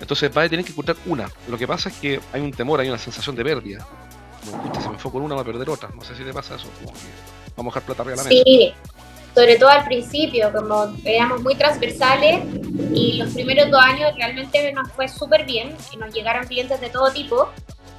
entonces 0.00 0.36
va 0.36 0.42
a 0.42 0.48
tener 0.48 0.64
que 0.64 0.72
encontrar 0.72 0.96
una. 1.06 1.30
Lo 1.48 1.56
que 1.56 1.66
pasa 1.68 1.88
es 1.88 1.96
que 1.96 2.20
hay 2.32 2.40
un 2.40 2.50
temor, 2.50 2.80
hay 2.80 2.88
una 2.88 2.98
sensación 2.98 3.36
de 3.36 3.44
pérdida. 3.44 3.86
Como, 4.44 4.74
si 4.74 4.88
me 4.88 4.94
enfoco 4.94 5.18
en 5.18 5.24
una, 5.24 5.36
va 5.36 5.42
a 5.42 5.44
perder 5.44 5.70
otra. 5.70 5.90
No 5.94 6.02
sé 6.02 6.16
si 6.16 6.24
te 6.24 6.32
pasa 6.32 6.56
eso. 6.56 6.66
vamos 7.56 7.72
a 7.72 7.78
dejar 7.78 7.82
plata 7.82 8.02
arriba 8.02 8.16
la 8.16 8.24
mesa. 8.24 8.42
Sí, 8.44 8.74
sobre 9.34 9.56
todo 9.56 9.70
al 9.70 9.84
principio, 9.84 10.52
como 10.52 10.94
éramos 11.04 11.42
muy 11.42 11.54
transversales 11.54 12.40
y 12.92 13.18
los 13.18 13.32
primeros 13.32 13.70
dos 13.70 13.80
años 13.82 14.14
realmente 14.16 14.72
nos 14.72 14.90
fue 14.92 15.08
súper 15.08 15.44
bien 15.44 15.74
y 15.92 15.96
nos 15.96 16.14
llegaron 16.14 16.46
clientes 16.46 16.80
de 16.80 16.90
todo 16.90 17.10
tipo 17.12 17.48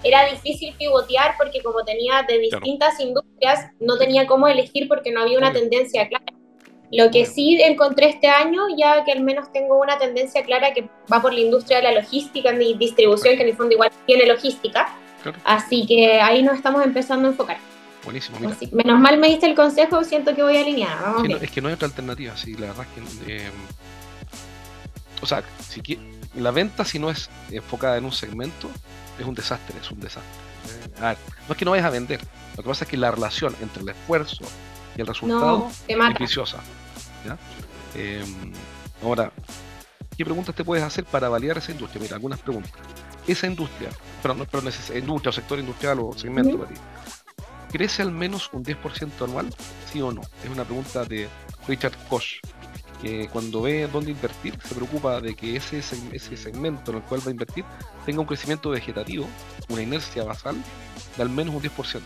era 0.04 0.26
difícil 0.26 0.76
pivotear 0.78 1.36
porque 1.38 1.62
como 1.64 1.84
tenía 1.84 2.24
de 2.28 2.38
distintas 2.38 3.00
industrias, 3.00 3.68
no 3.80 3.98
tenía 3.98 4.28
cómo 4.28 4.48
elegir 4.48 4.88
porque 4.88 5.12
no 5.12 5.22
había 5.22 5.38
una 5.38 5.54
tendencia 5.54 6.08
clara. 6.08 6.26
Lo 6.92 7.10
que 7.10 7.26
sí 7.26 7.60
encontré 7.62 8.10
este 8.10 8.28
año, 8.28 8.64
ya 8.78 9.04
que 9.04 9.14
al 9.14 9.22
menos 9.22 9.52
tengo 9.52 9.80
una 9.80 9.98
tendencia 9.98 10.44
clara 10.44 10.74
que 10.74 10.88
va 11.12 11.22
por 11.22 11.34
la 11.34 11.40
industria 11.40 11.78
de 11.78 11.84
la 11.84 11.92
logística 11.94 12.54
y 12.54 12.76
distribución, 12.76 13.36
que 13.36 13.44
en 13.44 13.50
el 13.50 13.56
fondo 13.56 13.74
igual 13.74 13.92
tiene 14.06 14.28
logística. 14.28 14.96
Así 15.44 15.88
que 15.88 16.20
ahí 16.22 16.44
nos 16.44 16.58
estamos 16.58 16.84
empezando 16.84 17.28
a 17.28 17.32
enfocar. 17.32 17.58
Buenísimo, 18.04 18.38
menos 18.72 19.00
mal 19.00 19.18
me 19.18 19.28
diste 19.28 19.46
el 19.46 19.56
consejo, 19.56 20.04
siento 20.04 20.36
que 20.36 20.44
voy 20.44 20.58
alineada. 20.58 21.16
es 21.42 21.52
que 21.52 21.62
no 21.62 21.70
hay 21.70 21.76
otra 21.76 21.88
alternativa, 21.88 22.36
sí, 22.36 22.54
la 22.56 22.68
verdad 22.68 22.86
es 22.96 23.18
que... 23.26 23.46
Eh, 23.46 23.52
o 25.22 25.26
sea, 25.26 25.42
si 25.60 25.82
la 26.36 26.52
venta 26.52 26.84
si 26.84 27.00
no 27.00 27.10
es 27.10 27.30
enfocada 27.50 27.98
en 27.98 28.06
un 28.06 28.12
segmento, 28.12 28.70
es 29.18 29.26
un 29.26 29.34
desastre, 29.34 29.80
es 29.80 29.90
un 29.90 30.00
desastre. 30.02 30.32
Eh, 30.68 31.02
a 31.02 31.10
ver, 31.10 31.18
no 31.48 31.54
es 31.54 31.58
que 31.58 31.66
no 31.66 31.72
vayas 31.72 31.86
a 31.86 31.92
vender, 31.92 32.20
lo 32.58 32.64
que 32.64 32.70
pasa 32.70 32.84
es 32.84 32.90
que 32.90 32.98
la 32.98 33.12
relación 33.12 33.56
entre 33.62 33.84
el 33.84 33.90
esfuerzo 33.90 34.44
y 34.98 35.02
el 35.02 35.08
resultado 35.08 35.70
es 35.88 36.20
viciosa. 36.20 36.60
Em, 37.96 38.52
ahora, 39.02 39.32
¿qué 40.18 40.26
preguntas 40.26 40.56
te 40.56 40.64
puedes 40.64 40.84
hacer 40.84 41.06
para 41.06 41.30
validar 41.30 41.58
esa 41.58 41.72
industria? 41.72 42.02
Mira, 42.02 42.16
algunas 42.16 42.40
preguntas. 42.40 42.72
Esa 43.26 43.48
industria, 43.48 43.90
pero 44.22 44.34
no, 44.34 44.46
pero 44.46 44.64
industria 44.94 45.30
o 45.30 45.34
sector 45.34 45.60
industrial 45.60 46.00
o 46.02 46.14
segmento 46.18 46.58
para 46.58 46.70
ti, 46.70 46.76
¿crece 47.74 48.04
al 48.04 48.12
menos 48.12 48.52
un 48.54 48.64
10% 48.64 49.26
anual? 49.26 49.50
¿Sí 49.92 50.00
o 50.00 50.12
no? 50.12 50.22
Es 50.44 50.50
una 50.50 50.64
pregunta 50.64 51.04
de 51.06 51.28
Richard 51.68 51.98
Koch, 52.08 52.40
que 53.02 53.28
cuando 53.30 53.64
ve 53.64 53.90
dónde 53.92 54.12
invertir, 54.12 54.54
se 54.64 54.76
preocupa 54.76 55.20
de 55.20 55.34
que 55.36 55.56
ese, 55.56 55.80
ese 55.80 56.38
segmento 56.38 56.92
en 56.92 56.98
el 56.98 57.04
cual 57.04 57.22
va 57.22 57.30
a 57.30 57.32
invertir 57.32 57.66
tenga 58.06 58.22
un 58.22 58.28
crecimiento 58.28 58.70
vegetativo, 58.70 59.28
una 59.70 59.82
inercia 59.82 60.24
basal 60.24 60.56
de 61.18 61.24
al 61.24 61.30
menos 61.30 61.56
un 61.56 61.62
10%. 61.64 62.00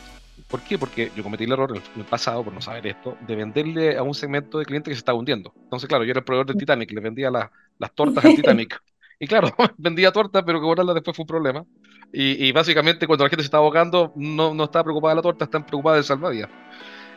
¿Por 0.47 0.61
qué? 0.61 0.77
Porque 0.79 1.11
yo 1.17 1.21
cometí 1.21 1.43
el 1.43 1.51
error 1.51 1.75
en 1.75 1.99
el 1.99 2.05
pasado, 2.05 2.45
por 2.45 2.53
no 2.53 2.61
saber 2.61 2.87
esto, 2.87 3.17
de 3.27 3.35
venderle 3.35 3.97
a 3.97 4.03
un 4.03 4.13
segmento 4.13 4.59
de 4.59 4.65
clientes 4.65 4.91
que 4.91 4.95
se 4.95 4.99
estaba 4.99 5.19
hundiendo. 5.19 5.53
Entonces, 5.63 5.89
claro, 5.89 6.05
yo 6.05 6.11
era 6.11 6.19
el 6.19 6.25
proveedor 6.25 6.47
del 6.47 6.57
Titanic, 6.57 6.91
le 6.91 7.01
vendía 7.01 7.29
las 7.29 7.93
tortas 7.93 8.23
al 8.23 8.35
Titanic. 8.35 8.81
Y 9.19 9.27
claro, 9.27 9.53
vendía 9.77 10.11
tortas, 10.13 10.43
pero 10.45 10.59
que 10.59 10.63
cobrarlas 10.63 10.95
después 10.95 11.17
fue 11.17 11.23
un 11.23 11.27
problema. 11.27 11.65
Y, 12.13 12.51
básicamente 12.51 13.05
cuando 13.05 13.25
la 13.25 13.29
gente 13.29 13.43
se 13.43 13.47
estaba 13.47 13.63
ahogando, 13.63 14.11
no, 14.15 14.53
no 14.53 14.63
estaba 14.63 14.85
preocupada 14.85 15.11
de 15.11 15.15
la 15.17 15.21
torta, 15.21 15.45
están 15.45 15.65
preocupada 15.65 15.97
del 15.97 16.05
salvadía. 16.05 16.49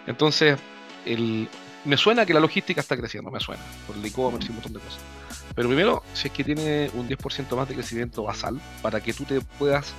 Entonces, 0.07 0.59
el, 1.07 1.49
me 1.85 1.97
suena 1.97 2.27
que 2.27 2.35
la 2.35 2.41
logística 2.41 2.81
está 2.81 2.97
creciendo, 2.97 3.31
me 3.31 3.41
suena, 3.41 3.63
por 3.87 3.97
el 3.97 4.05
e-commerce 4.05 4.47
y 4.47 4.51
un 4.51 4.57
montón 4.57 4.73
de 4.75 4.81
cosas. 4.81 5.01
Pero 5.55 5.69
primero, 5.69 6.03
si 6.13 6.29
es 6.29 6.35
que 6.35 6.45
tiene 6.45 6.91
un 6.95 7.09
10% 7.09 7.57
más 7.57 7.69
de 7.69 7.75
crecimiento 7.75 8.23
basal, 8.25 8.61
para 8.83 9.01
que 9.01 9.13
tú 9.13 9.25
te 9.25 9.41
puedas 9.41 9.93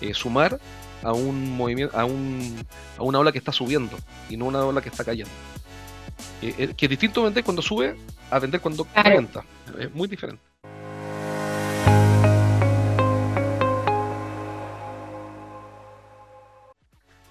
eh, 0.00 0.14
sumar 0.14 0.58
a 1.02 1.12
un 1.12 1.56
movimiento, 1.56 1.96
a, 1.98 2.04
un, 2.04 2.64
a 2.98 3.02
una 3.02 3.18
ola 3.18 3.32
que 3.32 3.38
está 3.38 3.52
subiendo 3.52 3.96
y 4.28 4.36
no 4.36 4.46
una 4.46 4.64
ola 4.64 4.80
que 4.80 4.88
está 4.88 5.04
cayendo. 5.04 5.32
Eh, 6.40 6.54
eh, 6.58 6.74
que 6.76 6.86
es 6.86 6.90
distinto 6.90 7.22
vender 7.22 7.44
cuando 7.44 7.62
sube 7.62 7.96
a 8.30 8.38
vender 8.38 8.60
cuando 8.60 8.84
claro. 8.84 9.28
Es 9.78 9.92
muy 9.94 10.08
diferente. 10.08 10.42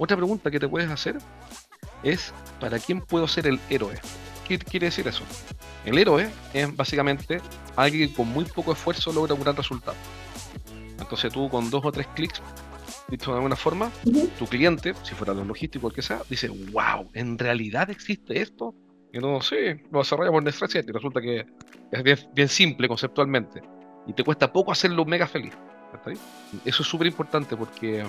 Otra 0.04 0.18
pregunta 0.18 0.50
que 0.50 0.60
te 0.60 0.68
puedes 0.68 0.90
hacer 0.90 1.20
es 2.02 2.34
¿para 2.60 2.80
quién 2.80 3.02
puedo 3.02 3.28
ser 3.28 3.46
el 3.46 3.60
héroe? 3.70 4.00
¿Qué 4.48 4.58
quiere 4.58 4.88
decir 4.88 5.08
eso? 5.08 5.24
El 5.86 5.96
héroe 6.00 6.28
es 6.56 6.76
básicamente 6.76 7.40
alguien 7.76 8.10
que 8.10 8.16
con 8.16 8.28
muy 8.28 8.46
poco 8.46 8.74
esfuerzo 8.74 9.14
logra 9.14 9.36
un 9.36 9.42
gran 9.42 9.56
resultado. 9.56 9.96
Entonces 11.00 11.32
tú 11.32 11.48
con 11.50 11.70
dos 11.70 11.86
o 11.86 11.92
tres 11.92 12.08
clics 12.16 12.42
dicho 13.10 13.30
de 13.30 13.38
alguna 13.38 13.56
forma, 13.56 13.92
tu 14.40 14.48
cliente, 14.48 14.96
si 15.04 15.14
fuera 15.14 15.36
lo 15.36 15.46
logístico 15.46 15.86
o 15.86 15.92
que 15.92 16.02
sea, 16.02 16.24
dice, 16.28 16.48
wow, 16.50 17.08
¿en 17.14 17.38
realidad 17.38 17.92
existe 17.92 18.42
esto? 18.42 18.74
Y 19.14 19.20
no, 19.20 19.40
sí, 19.40 19.56
lo 19.92 20.00
desarrollamos 20.00 20.40
en 20.40 20.46
nuestra 20.46 20.68
y 20.82 20.92
resulta 20.92 21.22
que 21.22 21.46
es 21.92 22.04
bien, 22.34 22.50
simple 22.50 22.88
conceptualmente 22.88 23.62
y 24.08 24.14
te 24.14 24.24
cuesta 24.24 24.52
poco 24.52 24.72
hacerlo 24.72 25.06
mega 25.06 25.28
feliz. 25.28 25.54
Eso 26.66 26.82
es 26.82 26.90
súper 26.90 27.06
importante 27.06 27.56
porque, 27.56 28.04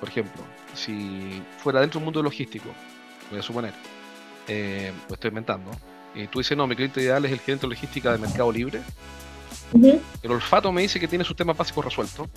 por 0.00 0.08
ejemplo, 0.08 0.42
si 0.74 1.42
fuera 1.58 1.80
dentro 1.80 1.98
del 2.00 2.04
mundo 2.04 2.22
logístico, 2.22 2.70
voy 3.30 3.40
a 3.40 3.42
suponer, 3.42 3.74
eh, 4.46 4.92
lo 5.08 5.14
estoy 5.14 5.28
inventando, 5.28 5.70
y 6.14 6.26
tú 6.26 6.38
dices, 6.38 6.56
no, 6.56 6.66
mi 6.66 6.76
cliente 6.76 7.00
ideal 7.00 7.24
es 7.24 7.32
el 7.32 7.40
gerente 7.40 7.66
de 7.66 7.74
logística 7.74 8.12
de 8.12 8.18
Mercado 8.18 8.50
Libre, 8.52 8.80
el 10.22 10.30
olfato 10.30 10.72
me 10.72 10.82
dice 10.82 10.98
que 10.98 11.08
tiene 11.08 11.24
sus 11.24 11.36
temas 11.36 11.56
básicos 11.56 11.84
resueltos, 11.84 12.28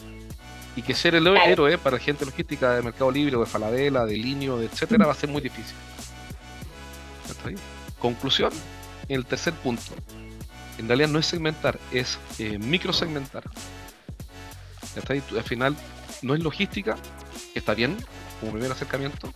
y 0.76 0.82
que 0.82 0.94
ser 0.94 1.16
el 1.16 1.28
héroe 1.28 1.78
para 1.78 2.00
gente 2.00 2.26
logística 2.26 2.76
de 2.76 2.82
Mercado 2.82 3.12
Libre 3.12 3.36
o 3.36 3.42
de 3.42 3.46
Falabella, 3.46 4.06
de 4.06 4.16
Linio, 4.16 4.62
etcétera, 4.62 5.06
va 5.06 5.12
a 5.12 5.16
ser 5.16 5.30
muy 5.30 5.42
difícil. 5.42 5.76
Conclusión, 8.00 8.52
el 9.10 9.26
tercer 9.26 9.54
punto. 9.54 9.94
En 10.78 10.88
realidad 10.88 11.10
no 11.10 11.20
es 11.20 11.26
segmentar, 11.26 11.78
es 11.92 12.18
eh, 12.40 12.58
microsegmentar. 12.58 13.44
Al 14.96 15.44
final 15.44 15.76
no 16.22 16.34
es 16.36 16.42
logística, 16.42 16.98
está 17.56 17.74
bien 17.74 17.98
como 18.40 18.54
primer 18.54 18.72
acercamiento. 18.72 19.30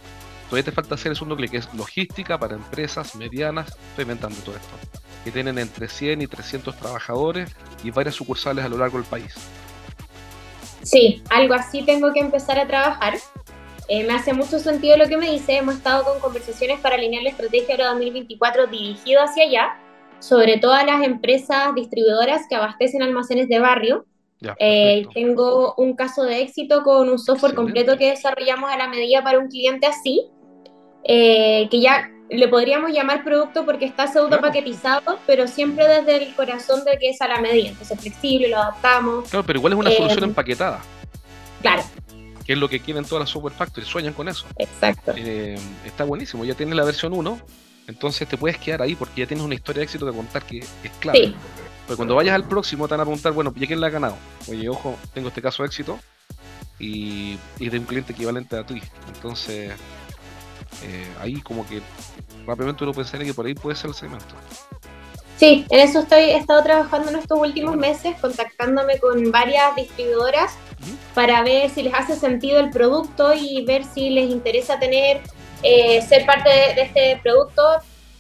Todavía 0.49 0.65
te 0.65 0.71
falta 0.71 0.95
hacer 0.95 1.11
el 1.11 1.15
segundo 1.15 1.35
clic, 1.35 1.51
que 1.51 1.57
es 1.57 1.73
logística 1.73 2.37
para 2.37 2.55
empresas 2.55 3.15
medianas. 3.15 3.75
Inventando 3.97 4.37
todo 4.41 4.55
esto. 4.55 4.75
Que 5.23 5.31
tienen 5.31 5.57
entre 5.57 5.87
100 5.87 6.21
y 6.21 6.27
300 6.27 6.75
trabajadores 6.77 7.49
y 7.83 7.89
varias 7.89 8.15
sucursales 8.15 8.63
a 8.63 8.69
lo 8.69 8.77
largo 8.77 8.97
del 8.97 9.07
país. 9.07 9.33
Sí, 10.83 11.23
algo 11.31 11.55
así 11.55 11.81
tengo 11.81 12.13
que 12.13 12.19
empezar 12.19 12.59
a 12.59 12.67
trabajar. 12.67 13.15
Eh, 13.87 14.03
me 14.05 14.13
hace 14.13 14.33
mucho 14.33 14.59
sentido 14.59 14.97
lo 14.97 15.07
que 15.07 15.17
me 15.17 15.31
dice. 15.31 15.57
Hemos 15.57 15.75
estado 15.75 16.03
con 16.03 16.19
conversaciones 16.19 16.79
para 16.79 16.95
alinear 16.95 17.23
la 17.23 17.29
estrategia 17.29 17.73
Euro 17.73 17.85
2024 17.85 18.67
dirigido 18.67 19.23
hacia 19.23 19.45
allá, 19.45 19.77
sobre 20.19 20.59
todas 20.59 20.85
las 20.85 21.03
empresas 21.03 21.73
distribuidoras 21.73 22.43
que 22.47 22.55
abastecen 22.55 23.01
almacenes 23.01 23.47
de 23.47 23.59
barrio. 23.59 24.05
Eh, 24.59 25.05
tengo 25.13 25.73
un 25.77 25.95
caso 25.95 26.23
de 26.23 26.41
éxito 26.41 26.83
con 26.83 27.09
un 27.09 27.19
software 27.19 27.55
completo 27.55 27.97
que 27.97 28.11
desarrollamos 28.11 28.71
a 28.71 28.77
la 28.77 28.87
medida 28.87 29.23
para 29.23 29.39
un 29.39 29.47
cliente 29.47 29.87
así, 29.87 30.29
eh, 31.03 31.67
que 31.69 31.81
ya 31.81 32.09
le 32.29 32.47
podríamos 32.47 32.91
llamar 32.91 33.23
producto 33.23 33.65
porque 33.65 33.85
está 33.85 34.07
pseudo 34.07 34.41
paquetizado, 34.41 35.19
pero 35.27 35.47
siempre 35.47 35.87
desde 35.87 36.23
el 36.23 36.35
corazón 36.35 36.83
de 36.83 36.97
que 36.97 37.09
es 37.09 37.21
a 37.21 37.27
la 37.27 37.39
medida. 37.39 37.69
Entonces, 37.69 37.99
flexible, 37.99 38.49
lo 38.49 38.57
adaptamos. 38.57 39.29
Claro, 39.29 39.45
pero 39.45 39.59
igual 39.59 39.73
es 39.73 39.79
una 39.79 39.91
eh, 39.91 39.97
solución 39.97 40.23
empaquetada. 40.25 40.81
Claro. 41.61 41.83
Que 42.45 42.53
es 42.53 42.59
lo 42.59 42.67
que 42.67 42.79
quieren 42.79 43.05
todas 43.05 43.21
las 43.21 43.29
software 43.29 43.53
factories, 43.53 43.89
sueñan 43.89 44.13
con 44.13 44.27
eso. 44.27 44.45
Exacto. 44.57 45.13
Eh, 45.15 45.57
está 45.85 46.03
buenísimo, 46.03 46.45
ya 46.45 46.55
tienes 46.55 46.75
la 46.75 46.83
versión 46.83 47.13
1, 47.13 47.39
entonces 47.87 48.27
te 48.27 48.37
puedes 48.37 48.57
quedar 48.57 48.81
ahí 48.81 48.95
porque 48.95 49.21
ya 49.21 49.27
tienes 49.27 49.45
una 49.45 49.55
historia 49.55 49.79
de 49.79 49.83
éxito 49.85 50.05
que 50.05 50.15
contar 50.15 50.43
que 50.43 50.59
es 50.59 50.91
clave. 50.99 51.19
Sí. 51.19 51.35
Porque 51.85 51.97
cuando 51.97 52.15
vayas 52.15 52.35
al 52.35 52.47
próximo 52.47 52.87
te 52.87 52.93
van 52.93 53.01
a 53.01 53.03
preguntar, 53.03 53.33
bueno, 53.33 53.53
¿y 53.55 53.67
quién 53.67 53.79
la 53.79 53.87
ha 53.87 53.91
ganado? 53.91 54.17
Oye, 54.49 54.67
ojo, 54.69 54.97
tengo 55.13 55.27
este 55.27 55.41
caso 55.41 55.63
de 55.63 55.67
éxito 55.67 55.99
y, 56.79 57.37
y 57.59 57.69
de 57.69 57.79
un 57.79 57.85
cliente 57.85 58.13
equivalente 58.13 58.57
a 58.57 58.65
ti. 58.65 58.81
Entonces, 59.13 59.71
eh, 60.83 61.07
ahí 61.21 61.41
como 61.41 61.67
que 61.67 61.81
rápidamente 62.45 62.83
uno 62.83 62.93
pensaría 62.93 63.25
que 63.25 63.33
por 63.33 63.45
ahí 63.45 63.53
puede 63.53 63.75
ser 63.75 63.89
el 63.89 63.95
segmento. 63.95 64.35
Sí, 65.37 65.65
en 65.69 65.79
eso 65.79 65.99
estoy, 65.99 66.21
he 66.21 66.37
estado 66.37 66.63
trabajando 66.63 67.09
en 67.09 67.17
estos 67.17 67.37
últimos 67.37 67.75
meses, 67.75 68.15
contactándome 68.21 68.99
con 68.99 69.31
varias 69.31 69.75
distribuidoras 69.75 70.53
para 71.13 71.43
ver 71.43 71.69
si 71.69 71.83
les 71.83 71.93
hace 71.93 72.15
sentido 72.15 72.59
el 72.59 72.69
producto 72.69 73.33
y 73.33 73.65
ver 73.65 73.83
si 73.83 74.09
les 74.11 74.29
interesa 74.29 74.79
tener, 74.79 75.21
eh, 75.61 76.01
ser 76.01 76.25
parte 76.25 76.49
de, 76.49 76.81
este 76.81 77.19
producto, 77.21 77.61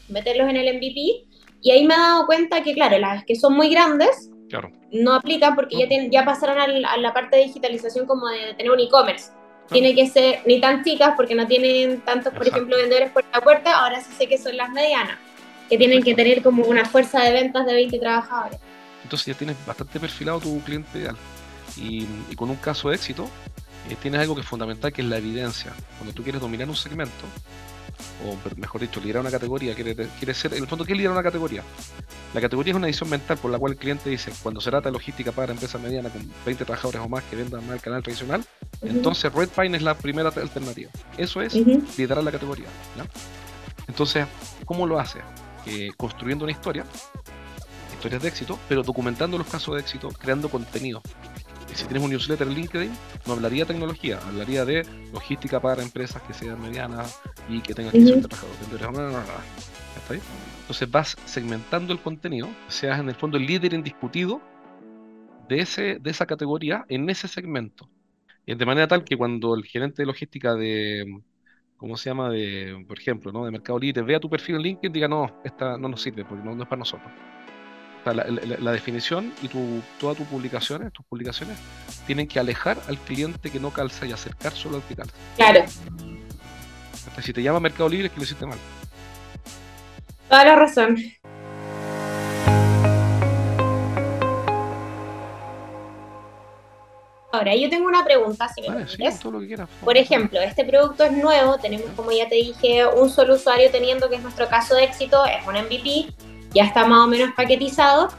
meterlos 0.09 0.49
en 0.49 0.57
el 0.57 0.75
MVP. 0.75 1.24
Y 1.65 1.71
ahí 1.71 1.85
me 1.85 1.95
he 1.95 1.97
dado 1.97 2.25
cuenta 2.27 2.63
que, 2.63 2.73
claro, 2.73 2.97
las 2.99 3.25
que 3.25 3.35
son 3.35 3.55
muy 3.55 3.69
grandes 3.69 4.29
no 4.91 5.13
aplican 5.13 5.55
porque 5.55 5.75
ya, 5.77 5.87
ya 6.09 6.23
pasaron 6.23 6.57
a 6.59 6.97
la 6.97 7.13
parte 7.13 7.35
de 7.35 7.43
digitalización 7.43 8.05
como 8.05 8.29
de 8.29 8.53
tener 8.53 8.71
un 8.71 8.79
e-commerce 8.79 9.31
tiene 9.71 9.95
que 9.95 10.07
ser 10.07 10.41
ni 10.45 10.61
tan 10.61 10.83
chicas 10.83 11.13
porque 11.15 11.35
no 11.35 11.47
tienen 11.47 12.01
tantos, 12.01 12.33
por 12.33 12.47
ejemplo, 12.47 12.77
vendedores 12.77 13.11
puerta 13.11 13.37
a 13.37 13.41
puerta, 13.41 13.79
ahora 13.79 14.01
sí 14.01 14.11
sé 14.17 14.27
que 14.27 14.37
son 14.37 14.55
las 14.57 14.69
medianas, 14.69 15.17
que 15.69 15.77
tienen 15.77 16.03
que 16.03 16.13
tener 16.13 16.41
como 16.43 16.65
una 16.65 16.85
fuerza 16.85 17.21
de 17.23 17.33
ventas 17.33 17.65
de 17.65 17.73
20 17.73 17.99
trabajadores. 17.99 18.59
Entonces 19.03 19.27
ya 19.27 19.33
tienes 19.33 19.57
bastante 19.65 19.99
perfilado 19.99 20.39
tu 20.39 20.59
cliente 20.61 20.99
ideal. 20.99 21.17
Y, 21.77 22.05
con 22.35 22.49
un 22.49 22.55
caso 22.55 22.89
de 22.89 22.95
éxito, 22.95 23.29
eh, 23.89 23.95
tienes 24.01 24.21
algo 24.21 24.35
que 24.35 24.41
es 24.41 24.47
fundamental, 24.47 24.93
que 24.93 25.01
es 25.01 25.07
la 25.07 25.17
evidencia. 25.17 25.73
Cuando 25.97 26.13
tú 26.13 26.23
quieres 26.23 26.41
dominar 26.41 26.69
un 26.69 26.75
segmento, 26.75 27.25
o 28.25 28.37
mejor 28.57 28.81
dicho, 28.81 28.99
liderar 28.99 29.21
una 29.21 29.31
categoría, 29.31 29.75
quiere, 29.75 29.95
quiere 29.95 30.33
ser, 30.33 30.53
en 30.53 30.63
el 30.63 30.67
fondo, 30.67 30.85
¿qué 30.85 30.93
es 30.93 30.97
liderar 30.97 31.13
una 31.13 31.23
categoría? 31.23 31.63
La 32.33 32.41
categoría 32.41 32.71
es 32.71 32.77
una 32.77 32.87
edición 32.87 33.09
mental 33.09 33.37
por 33.37 33.51
la 33.51 33.57
cual 33.57 33.73
el 33.73 33.77
cliente 33.77 34.09
dice, 34.09 34.31
cuando 34.43 34.61
se 34.61 34.69
trata 34.69 34.89
de 34.89 34.93
logística 34.93 35.31
para 35.31 35.51
empresas 35.51 35.81
medianas 35.81 36.11
con 36.11 36.29
20 36.45 36.65
trabajadores 36.65 37.01
o 37.01 37.09
más 37.09 37.23
que 37.23 37.35
vendan 37.35 37.65
más 37.65 37.75
el 37.75 37.81
canal 37.81 38.03
tradicional, 38.03 38.45
entonces 38.81 39.31
Red 39.31 39.49
Pine 39.49 39.77
es 39.77 39.83
la 39.83 39.95
primera 39.95 40.29
alternativa. 40.29 40.91
Eso 41.17 41.41
es 41.41 41.53
liderar 41.97 42.23
la 42.23 42.31
categoría. 42.31 42.67
Entonces, 43.87 44.25
¿cómo 44.65 44.85
lo 44.85 44.99
hace? 44.99 45.19
Eh, 45.65 45.91
construyendo 45.97 46.45
una 46.45 46.51
historia, 46.51 46.85
historias 47.93 48.21
de 48.21 48.29
éxito, 48.29 48.59
pero 48.67 48.83
documentando 48.83 49.37
los 49.37 49.47
casos 49.47 49.75
de 49.75 49.81
éxito, 49.81 50.09
creando 50.09 50.49
contenido. 50.49 51.01
Si 51.73 51.83
tienes 51.85 52.03
un 52.03 52.09
newsletter 52.09 52.47
en 52.47 52.53
LinkedIn, 52.53 52.91
no 53.25 53.33
hablaría 53.33 53.65
de 53.65 53.73
tecnología, 53.73 54.19
hablaría 54.25 54.63
de 54.63 54.87
logística 55.11 55.59
para 55.59 55.83
empresas 55.83 56.21
que 56.21 56.33
sean 56.33 56.61
medianas 56.61 57.19
y 57.49 57.61
que 57.61 57.73
tengan 57.73 57.91
que 57.91 58.05
ser 58.05 58.21
trabajadores. 58.21 58.59
Entonces 60.61 60.89
vas 60.89 61.15
segmentando 61.25 61.93
el 61.93 61.99
contenido, 61.99 62.49
seas 62.67 62.99
en 62.99 63.09
el 63.09 63.15
fondo 63.15 63.37
el 63.37 63.45
líder 63.45 63.73
indiscutido 63.73 64.41
de, 65.47 65.59
ese, 65.59 65.99
de 65.99 66.09
esa 66.09 66.25
categoría 66.25 66.85
en 66.89 67.09
ese 67.09 67.27
segmento. 67.27 67.89
Y 68.45 68.55
de 68.55 68.65
manera 68.65 68.87
tal 68.87 69.03
que 69.03 69.17
cuando 69.17 69.55
el 69.55 69.63
gerente 69.63 70.01
de 70.01 70.05
logística 70.07 70.55
de, 70.55 71.21
¿cómo 71.77 71.97
se 71.97 72.09
llama? 72.09 72.29
De, 72.29 72.83
por 72.87 72.99
ejemplo, 72.99 73.31
¿no? 73.31 73.45
de 73.45 73.51
Mercado 73.51 73.79
Libre 73.79 74.01
vea 74.01 74.19
tu 74.19 74.29
perfil 74.29 74.55
en 74.55 74.61
LinkedIn, 74.61 74.93
diga, 74.93 75.07
no, 75.07 75.41
esta 75.43 75.77
no 75.77 75.89
nos 75.89 76.01
sirve 76.01 76.25
porque 76.25 76.43
no, 76.43 76.51
es 76.61 76.67
para 76.67 76.79
nosotros. 76.79 77.11
la, 78.05 78.71
definición 78.71 79.33
y 79.41 79.47
tu, 79.47 79.81
todas 79.99 80.17
tus 80.17 80.27
publicaciones, 80.27 80.93
tus 80.93 81.05
publicaciones, 81.05 81.57
tienen 82.05 82.27
que 82.27 82.39
alejar 82.39 82.77
al 82.87 82.99
cliente 82.99 83.49
que 83.49 83.59
no 83.59 83.71
calza 83.71 84.05
y 84.05 84.11
acercar 84.11 84.51
solo 84.51 84.77
al 84.77 84.83
que 84.83 84.95
calza. 84.95 85.15
Claro. 85.37 85.65
Si 87.21 87.33
te 87.33 87.41
llama 87.41 87.59
Mercado 87.59 87.89
Libre 87.89 88.07
es 88.07 88.13
que 88.13 88.17
lo 88.17 88.23
hiciste 88.23 88.45
mal. 88.45 88.57
Toda 90.29 90.45
la 90.45 90.55
razón. 90.55 90.97
Ahora, 97.35 97.53
yo 97.53 97.69
tengo 97.69 97.87
una 97.87 98.05
pregunta, 98.05 98.47
si 98.47 98.61
me 98.61 98.85
Por 99.83 99.97
ejemplo, 99.97 100.39
este 100.39 100.63
producto 100.63 101.03
es 101.03 101.11
nuevo, 101.11 101.57
tenemos, 101.57 101.87
como 101.93 102.11
ya 102.13 102.29
te 102.29 102.35
dije, 102.35 102.85
un 102.87 103.09
solo 103.09 103.35
usuario 103.35 103.69
teniendo, 103.71 104.09
que 104.09 104.15
es 104.15 104.21
nuestro 104.21 104.47
caso 104.47 104.73
de 104.75 104.85
éxito, 104.85 105.25
es 105.25 105.45
un 105.45 105.55
MVP, 105.55 106.13
ya 106.53 106.63
está 106.63 106.85
más 106.85 106.99
o 106.99 107.07
menos 107.07 107.31
paquetizado. 107.35 108.09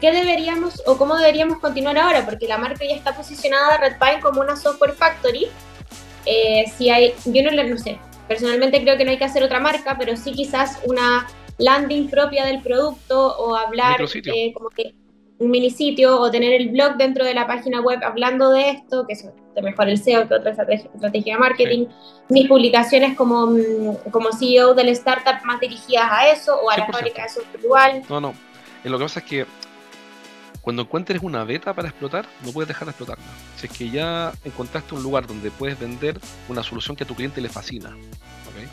¿Qué 0.00 0.12
deberíamos 0.12 0.82
o 0.86 0.96
cómo 0.96 1.16
deberíamos 1.16 1.58
continuar 1.58 1.98
ahora? 1.98 2.24
Porque 2.24 2.46
la 2.46 2.56
marca 2.56 2.84
ya 2.84 2.94
está 2.94 3.16
posicionada 3.16 3.76
Redpine 3.76 4.20
como 4.20 4.40
una 4.40 4.54
software 4.54 4.92
factory. 4.92 5.48
Eh, 6.24 6.64
si 6.76 6.90
hay, 6.90 7.12
yo 7.24 7.42
no, 7.42 7.50
no 7.50 7.76
sé, 7.78 7.98
personalmente 8.28 8.82
creo 8.82 8.96
que 8.96 9.04
no 9.04 9.10
hay 9.10 9.18
que 9.18 9.24
hacer 9.24 9.42
otra 9.42 9.60
marca, 9.60 9.96
pero 9.98 10.16
sí 10.16 10.32
quizás 10.32 10.80
una 10.86 11.26
landing 11.58 12.08
propia 12.08 12.46
del 12.46 12.60
producto 12.62 13.36
o 13.36 13.54
hablar 13.54 13.96
eh, 14.00 14.52
como 14.52 14.70
que 14.70 14.94
un 15.38 15.50
mini 15.50 15.70
sitio 15.70 16.20
o 16.20 16.30
tener 16.30 16.52
el 16.60 16.70
blog 16.70 16.96
dentro 16.96 17.24
de 17.24 17.34
la 17.34 17.46
página 17.46 17.80
web 17.80 18.00
hablando 18.02 18.50
de 18.50 18.70
esto, 18.70 19.06
que 19.06 19.14
es 19.14 19.24
mejor 19.62 19.88
el 19.88 19.98
SEO 19.98 20.28
que 20.28 20.34
otra 20.34 20.50
estrategia, 20.52 21.34
de 21.34 21.38
marketing. 21.38 21.86
Mis 22.28 22.48
publicaciones 22.48 23.16
como, 23.16 23.46
mm, 23.46 24.10
como 24.10 24.32
CEO 24.32 24.74
del 24.74 24.88
startup 24.90 25.44
más 25.44 25.60
dirigidas 25.60 26.08
a 26.10 26.28
eso 26.28 26.56
o 26.56 26.70
a 26.70 26.78
la 26.78 26.86
fábrica 26.86 27.24
de 27.24 27.28
software 27.28 27.64
igual. 27.64 28.02
No, 28.08 28.20
no. 28.20 28.34
Eh, 28.84 28.88
lo 28.88 28.98
que 28.98 29.04
pasa 29.04 29.20
es 29.20 29.26
que 29.26 29.46
cuando 30.64 30.82
encuentres 30.82 31.22
una 31.22 31.44
beta 31.44 31.74
para 31.74 31.88
explotar, 31.88 32.26
no 32.42 32.50
puedes 32.50 32.68
dejar 32.68 32.86
de 32.86 32.92
explotarla. 32.92 33.24
Si 33.56 33.66
es 33.66 33.72
que 33.72 33.90
ya 33.90 34.32
encontraste 34.44 34.94
un 34.94 35.02
lugar 35.02 35.26
donde 35.26 35.50
puedes 35.50 35.78
vender 35.78 36.18
una 36.48 36.62
solución 36.62 36.96
que 36.96 37.04
a 37.04 37.06
tu 37.06 37.14
cliente 37.14 37.42
le 37.42 37.50
fascina, 37.50 37.90
¿okay? 37.90 38.66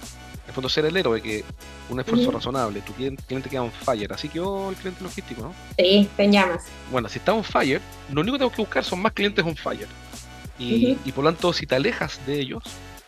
En 0.47 0.53
fondo, 0.53 0.69
ser 0.69 0.85
el 0.85 0.95
héroe, 0.95 1.21
que 1.21 1.43
un 1.89 1.99
esfuerzo 1.99 2.31
razonable, 2.31 2.79
tu 2.79 2.93
cliente, 2.93 3.49
queda 3.49 3.63
on 3.63 3.71
fire, 3.71 4.11
así 4.13 4.29
que 4.29 4.39
oh, 4.39 4.69
el 4.69 4.77
cliente 4.77 5.03
logístico, 5.03 5.41
¿no? 5.41 5.53
Sí, 5.77 6.09
te 6.15 6.31
llamas. 6.31 6.63
Bueno, 6.89 7.09
si 7.09 7.19
está 7.19 7.33
on 7.33 7.43
fire, 7.43 7.81
lo 8.09 8.21
único 8.21 8.35
que 8.35 8.39
tengo 8.39 8.51
que 8.51 8.61
buscar 8.61 8.85
son 8.85 9.01
más 9.01 9.11
clientes 9.11 9.43
on 9.43 9.57
fire. 9.57 9.87
Y, 10.57 10.97
y 11.03 11.11
por 11.11 11.25
lo 11.25 11.31
tanto, 11.31 11.51
si 11.51 11.67
te 11.67 11.75
alejas 11.75 12.25
de 12.25 12.39
ellos, 12.39 12.63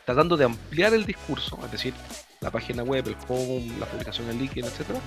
tratando 0.06 0.36
de 0.36 0.44
ampliar 0.44 0.94
el 0.94 1.06
discurso, 1.06 1.58
es 1.63 1.72
decir, 1.72 1.94
la 2.43 2.51
página 2.51 2.83
web, 2.83 3.07
el 3.07 3.15
home, 3.27 3.71
la 3.79 3.85
publicación 3.85 4.29
en 4.29 4.38
LinkedIn, 4.38 4.65
etcétera, 4.65 5.00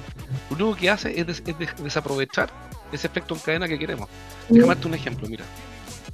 lo 0.50 0.56
único 0.56 0.80
que 0.80 0.90
hace 0.90 1.20
es, 1.20 1.44
desaprovechar 1.82 2.50
ese 2.90 3.06
efecto 3.06 3.34
en 3.34 3.40
cadena 3.40 3.68
que 3.68 3.78
queremos. 3.78 4.08
Déjame 4.48 4.74
darte 4.74 4.88
un 4.88 4.94
ejemplo, 4.94 5.28
mira. 5.28 5.44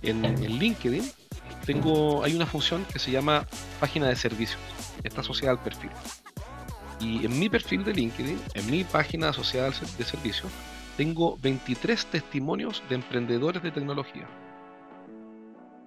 En, 0.03 0.25
en, 0.25 0.59
LinkedIn 0.59 1.11
tengo, 1.65 2.25
hay 2.25 2.35
una 2.35 2.47
función 2.47 2.85
que 2.93 2.99
se 2.99 3.11
llama 3.11 3.47
página 3.79 4.09
de 4.09 4.17
servicios. 4.17 4.61
Está 5.05 5.21
asociada 5.21 5.53
al 5.53 5.63
perfil. 5.63 5.91
Y 7.01 7.25
en 7.25 7.39
mi 7.39 7.49
perfil 7.49 7.85
de 7.85 7.95
LinkedIn, 7.95 8.41
en 8.55 8.71
mi 8.71 8.85
página 8.85 9.29
asociada 9.31 9.71
de 9.71 10.05
servicios, 10.05 10.51
tengo 10.97 11.37
23 11.39 12.07
testimonios 12.07 12.83
de 12.89 12.97
emprendedores 12.97 13.63
de 13.63 13.71
tecnología. 13.71 14.29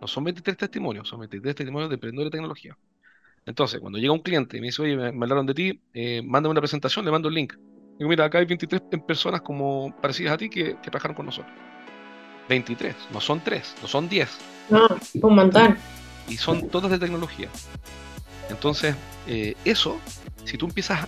No 0.02 0.08
son 0.08 0.24
23 0.24 0.58
testimonios, 0.58 1.08
son 1.08 1.20
23 1.20 1.56
testimonios 1.56 1.90
de 1.90 1.96
emprendedores 1.96 2.32
de 2.32 2.38
tecnología. 2.38 2.78
Entonces, 3.46 3.80
cuando 3.80 4.00
llega 4.00 4.12
un 4.12 4.20
cliente 4.20 4.58
y 4.58 4.62
me 4.62 4.68
dice, 4.68 4.82
oye, 4.82 4.96
me, 4.96 5.08
hablaron 5.08 5.46
de 5.46 5.54
ti, 5.54 5.82
eh, 5.94 6.22
mándame 6.24 6.52
una 6.52 6.62
presentación, 6.62 7.06
le 7.06 7.12
mando 7.12 7.30
el 7.30 7.36
link. 7.36 7.54
Digo, 7.98 8.10
mira, 8.10 8.26
acá 8.26 8.40
hay 8.40 8.46
23 8.46 8.82
personas 9.08 9.42
como 9.42 9.96
parecidas 10.02 10.34
a 10.34 10.38
ti 10.38 10.50
que, 10.50 10.76
trabajaron 10.82 11.16
con 11.16 11.28
nosotros. 11.28 11.54
23, 12.50 12.96
no 13.14 13.22
son 13.22 13.42
3, 13.42 13.76
no 13.82 13.88
son 13.88 14.10
10. 14.10 14.30
No, 14.70 14.88
un 15.22 15.36
montón. 15.36 15.78
Y 16.28 16.38
son 16.38 16.70
todas 16.70 16.92
de 16.92 17.00
tecnología. 17.00 17.50
Sentencia. 18.48 18.98
eh, 19.28 19.56
eso, 19.64 20.00
si 20.44 20.58
tú 20.58 20.66
empiezas, 20.66 21.08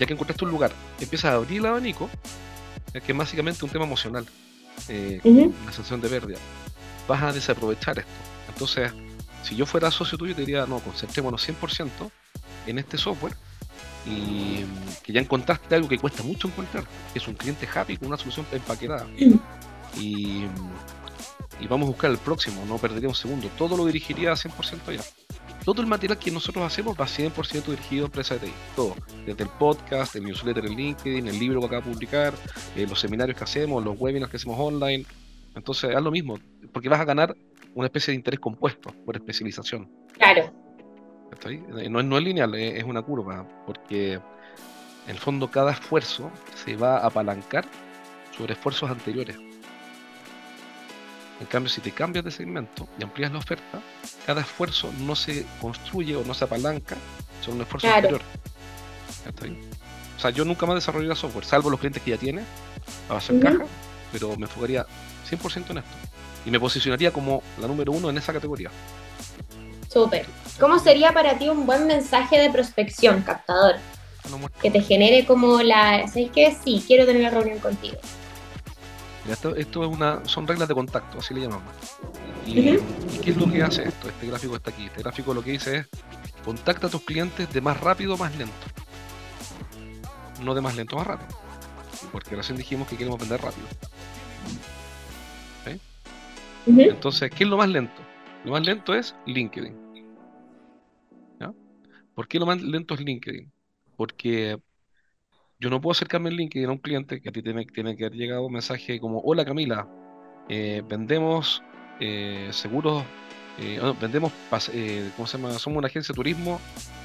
ya 0.00 0.06
que 0.06 0.12
encontraste 0.12 0.44
un 0.44 0.50
lugar, 0.50 0.72
empiezas 1.00 1.32
a 1.32 1.34
abrir 1.34 1.60
el 1.60 1.66
abanico, 1.66 2.10
que 2.92 3.12
es 3.12 3.18
básicamente 3.18 3.64
un 3.64 3.70
tema 3.70 3.84
emocional, 3.84 4.26
eh, 4.88 5.20
una 5.24 5.72
sensación 5.72 6.00
de 6.00 6.08
pérdida, 6.08 6.38
vas 7.08 7.22
a 7.22 7.32
desaprovechar 7.32 7.98
esto. 7.98 8.10
Entonces, 8.48 8.92
si 9.44 9.54
yo 9.56 9.66
fuera 9.66 9.90
socio 9.90 10.16
tuyo, 10.18 10.34
te 10.34 10.40
diría, 10.40 10.66
no, 10.66 10.80
concentrémonos 10.80 11.46
100% 11.48 12.10
en 12.66 12.78
este 12.78 12.96
software 12.98 13.34
y 14.06 14.64
que 15.02 15.12
ya 15.12 15.20
encontraste 15.20 15.74
algo 15.74 15.88
que 15.88 15.98
cuesta 15.98 16.22
mucho 16.22 16.48
encontrar, 16.48 16.84
que 17.12 17.18
es 17.18 17.28
un 17.28 17.34
cliente 17.34 17.68
happy 17.72 17.96
con 17.96 18.08
una 18.08 18.16
solución 18.16 18.46
empaquetada. 18.52 19.06
Y, 19.98 20.44
y 21.60 21.66
vamos 21.68 21.86
a 21.86 21.90
buscar 21.90 22.10
el 22.10 22.18
próximo, 22.18 22.64
no 22.66 22.78
perdería 22.78 23.08
un 23.08 23.14
segundo. 23.14 23.48
Todo 23.56 23.76
lo 23.76 23.86
dirigiría 23.86 24.32
a 24.32 24.34
100% 24.34 24.96
ya. 24.96 25.02
Todo 25.64 25.80
el 25.80 25.86
material 25.86 26.18
que 26.18 26.30
nosotros 26.30 26.64
hacemos 26.64 26.98
va 26.98 27.06
100% 27.06 27.64
dirigido 27.64 28.04
a 28.04 28.06
empresas 28.06 28.40
de 28.40 28.48
TI. 28.48 28.52
Todo. 28.76 28.96
Desde 29.24 29.44
el 29.44 29.50
podcast, 29.50 30.14
el 30.16 30.24
newsletter 30.24 30.66
en 30.66 30.76
LinkedIn, 30.76 31.26
el 31.26 31.38
libro 31.38 31.60
que 31.60 31.66
acabo 31.66 31.86
de 31.86 31.92
publicar, 31.92 32.34
eh, 32.76 32.86
los 32.86 33.00
seminarios 33.00 33.38
que 33.38 33.44
hacemos, 33.44 33.82
los 33.82 33.96
webinars 33.98 34.30
que 34.30 34.36
hacemos 34.36 34.58
online. 34.58 35.06
Entonces, 35.54 35.94
haz 35.94 36.02
lo 36.02 36.10
mismo, 36.10 36.38
porque 36.72 36.88
vas 36.88 37.00
a 37.00 37.04
ganar 37.04 37.34
una 37.74 37.86
especie 37.86 38.12
de 38.12 38.16
interés 38.16 38.40
compuesto 38.40 38.94
por 39.04 39.16
especialización. 39.16 39.90
Claro. 40.12 40.52
Eh, 41.46 41.88
no, 41.90 42.02
no 42.02 42.18
es 42.18 42.24
lineal, 42.24 42.54
eh, 42.54 42.78
es 42.78 42.84
una 42.84 43.02
curva, 43.02 43.46
porque 43.66 44.14
en 44.14 44.20
el 45.08 45.18
fondo 45.18 45.50
cada 45.50 45.72
esfuerzo 45.72 46.30
se 46.54 46.76
va 46.76 46.98
a 46.98 47.06
apalancar 47.06 47.64
sobre 48.36 48.54
esfuerzos 48.54 48.90
anteriores. 48.90 49.36
En 51.40 51.46
cambio, 51.46 51.68
si 51.68 51.80
te 51.80 51.90
cambias 51.90 52.24
de 52.24 52.30
segmento 52.30 52.88
y 52.98 53.02
amplías 53.02 53.32
la 53.32 53.38
oferta, 53.38 53.80
cada 54.24 54.40
esfuerzo 54.40 54.92
no 55.00 55.16
se 55.16 55.44
construye 55.60 56.14
o 56.16 56.24
no 56.24 56.32
se 56.32 56.44
apalanca 56.44 56.96
sobre 57.42 57.56
un 57.56 57.62
esfuerzo 57.62 57.88
anterior. 57.88 58.20
O 60.16 60.20
sea, 60.20 60.30
yo 60.30 60.44
nunca 60.44 60.64
más 60.64 60.76
desarrollaría 60.76 61.16
software, 61.16 61.44
salvo 61.44 61.70
los 61.70 61.80
clientes 61.80 62.02
que 62.02 62.12
ya 62.12 62.16
tiene, 62.16 62.42
a 63.10 63.16
hacer 63.16 63.40
caja, 63.40 63.64
pero 64.12 64.36
me 64.36 64.44
enfocaría 64.44 64.86
100% 65.28 65.70
en 65.70 65.78
esto. 65.78 66.13
Y 66.44 66.50
me 66.50 66.60
posicionaría 66.60 67.12
como 67.12 67.42
la 67.60 67.66
número 67.66 67.92
uno 67.92 68.10
en 68.10 68.18
esa 68.18 68.32
categoría. 68.32 68.70
Súper. 69.88 70.26
¿Cómo 70.58 70.78
sería 70.78 71.12
para 71.12 71.38
ti 71.38 71.48
un 71.48 71.66
buen 71.66 71.86
mensaje 71.86 72.38
de 72.38 72.50
prospección, 72.50 73.22
captador? 73.22 73.76
que 74.62 74.70
te 74.70 74.80
genere 74.80 75.26
como 75.26 75.62
la, 75.62 76.08
¿sabes 76.08 76.30
qué? 76.34 76.56
Sí, 76.64 76.82
quiero 76.86 77.06
tener 77.06 77.22
la 77.22 77.30
reunión 77.30 77.58
contigo. 77.58 77.98
Esto, 79.28 79.56
es 79.56 79.66
una, 79.74 80.20
son 80.26 80.46
reglas 80.46 80.68
de 80.68 80.74
contacto, 80.74 81.18
así 81.18 81.32
le 81.32 81.42
llamamos. 81.42 81.72
Y, 82.46 82.54
qué 83.22 83.30
es 83.30 83.36
lo 83.36 83.50
que 83.50 83.62
hace 83.62 83.88
esto? 83.88 84.08
Este 84.08 84.26
gráfico 84.26 84.56
está 84.56 84.70
aquí. 84.70 84.84
Este 84.84 85.02
gráfico 85.02 85.32
lo 85.32 85.42
que 85.42 85.52
dice 85.52 85.76
es, 85.78 85.88
contacta 86.44 86.88
a 86.88 86.90
tus 86.90 87.02
clientes 87.02 87.50
de 87.50 87.60
más 87.60 87.80
rápido 87.80 88.18
más 88.18 88.36
lento. 88.36 88.54
No 90.42 90.54
de 90.54 90.60
más 90.60 90.76
lento 90.76 90.96
más 90.96 91.06
rápido. 91.06 91.38
Porque 92.12 92.36
recién 92.36 92.58
dijimos 92.58 92.86
que 92.86 92.96
queremos 92.96 93.18
vender 93.18 93.40
rápido. 93.40 93.66
Entonces, 96.66 97.30
¿qué 97.30 97.44
es 97.44 97.50
lo 97.50 97.56
más 97.56 97.68
lento? 97.68 98.02
Lo 98.44 98.52
más 98.52 98.64
lento 98.64 98.94
es 98.94 99.14
LinkedIn. 99.26 99.84
¿Por 102.14 102.28
qué 102.28 102.38
lo 102.38 102.46
más 102.46 102.62
lento 102.62 102.94
es 102.94 103.00
LinkedIn? 103.00 103.50
Porque 103.96 104.56
yo 105.58 105.70
no 105.70 105.80
puedo 105.80 105.92
acercarme 105.92 106.30
en 106.30 106.36
LinkedIn 106.36 106.68
a 106.68 106.72
un 106.72 106.78
cliente 106.78 107.20
que 107.20 107.28
a 107.28 107.32
ti 107.32 107.42
tiene, 107.42 107.64
tiene 107.66 107.96
que 107.96 108.06
haber 108.06 108.16
llegado 108.16 108.46
un 108.46 108.52
mensaje 108.52 109.00
como, 109.00 109.20
hola 109.20 109.44
Camila, 109.44 109.88
eh, 110.48 110.82
vendemos 110.86 111.62
eh, 112.00 112.48
seguros, 112.52 113.02
eh, 113.58 113.80
vendemos, 114.00 114.32
¿cómo 115.16 115.26
se 115.26 115.38
llama? 115.38 115.58
Somos 115.58 115.78
una 115.78 115.88
agencia 115.88 116.12
de 116.12 116.16
turismo 116.16 116.60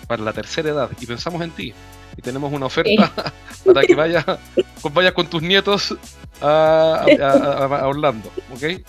para 0.08 0.24
la 0.24 0.34
tercera 0.34 0.70
edad 0.70 0.92
y 1.00 1.06
pensamos 1.06 1.42
en 1.42 1.52
ti. 1.52 1.74
Y 2.18 2.22
tenemos 2.22 2.52
una 2.52 2.66
oferta 2.68 3.12
para 3.66 3.82
que 3.82 3.96
vayas 3.96 4.26
vaya 4.94 5.14
con 5.14 5.28
tus 5.28 5.42
nietos 5.42 5.98
a, 6.42 7.06
Orlando, 7.86 8.32
¿ok? 8.54 8.84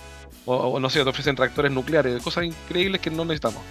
O, 0.47 0.81
no 0.81 0.91
sé, 0.91 1.03
te 1.03 1.09
ofrecen 1.09 1.37
tractores 1.37 1.71
nucleares, 1.71 2.23
cosas 2.23 2.45
increíbles 2.45 3.01
que 3.01 3.11
no 3.11 3.25
necesitamos. 3.25 3.63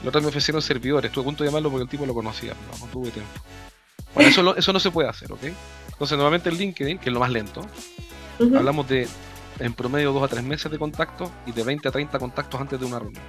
Los 0.00 0.08
otros 0.08 0.22
me 0.22 0.28
ofrecieron 0.28 0.62
servidores, 0.62 1.08
estuve 1.08 1.22
a 1.22 1.26
punto 1.26 1.42
de 1.42 1.50
llamarlo 1.50 1.70
porque 1.70 1.84
el 1.84 1.88
tipo 1.88 2.06
lo 2.06 2.14
conocía, 2.14 2.54
pero 2.54 2.86
no 2.86 2.92
tuve 2.92 3.10
tiempo. 3.10 3.32
Bueno, 4.14 4.30
eso, 4.30 4.56
eso 4.56 4.72
no 4.72 4.80
se 4.80 4.90
puede 4.90 5.08
hacer, 5.08 5.32
¿ok? 5.32 5.44
Entonces, 5.88 6.16
nuevamente 6.16 6.48
el 6.48 6.56
LinkedIn, 6.56 6.98
que 6.98 7.08
es 7.08 7.12
lo 7.12 7.20
más 7.20 7.30
lento, 7.30 7.62
hablamos 8.40 8.88
de 8.88 9.08
en 9.58 9.74
promedio 9.74 10.12
2 10.12 10.22
a 10.22 10.28
3 10.28 10.44
meses 10.44 10.70
de 10.70 10.78
contacto 10.78 11.30
y 11.46 11.52
de 11.52 11.64
20 11.64 11.88
a 11.88 11.90
30 11.90 12.18
contactos 12.18 12.60
antes 12.60 12.78
de 12.78 12.86
una 12.86 13.00
reunión. 13.00 13.22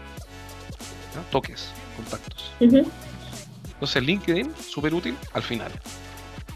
Toques, 1.31 1.71
contactos. 1.95 2.51
Entonces 2.59 4.03
LinkedIn, 4.03 4.53
súper 4.55 4.93
útil 4.93 5.17
al 5.33 5.41
final. 5.41 5.71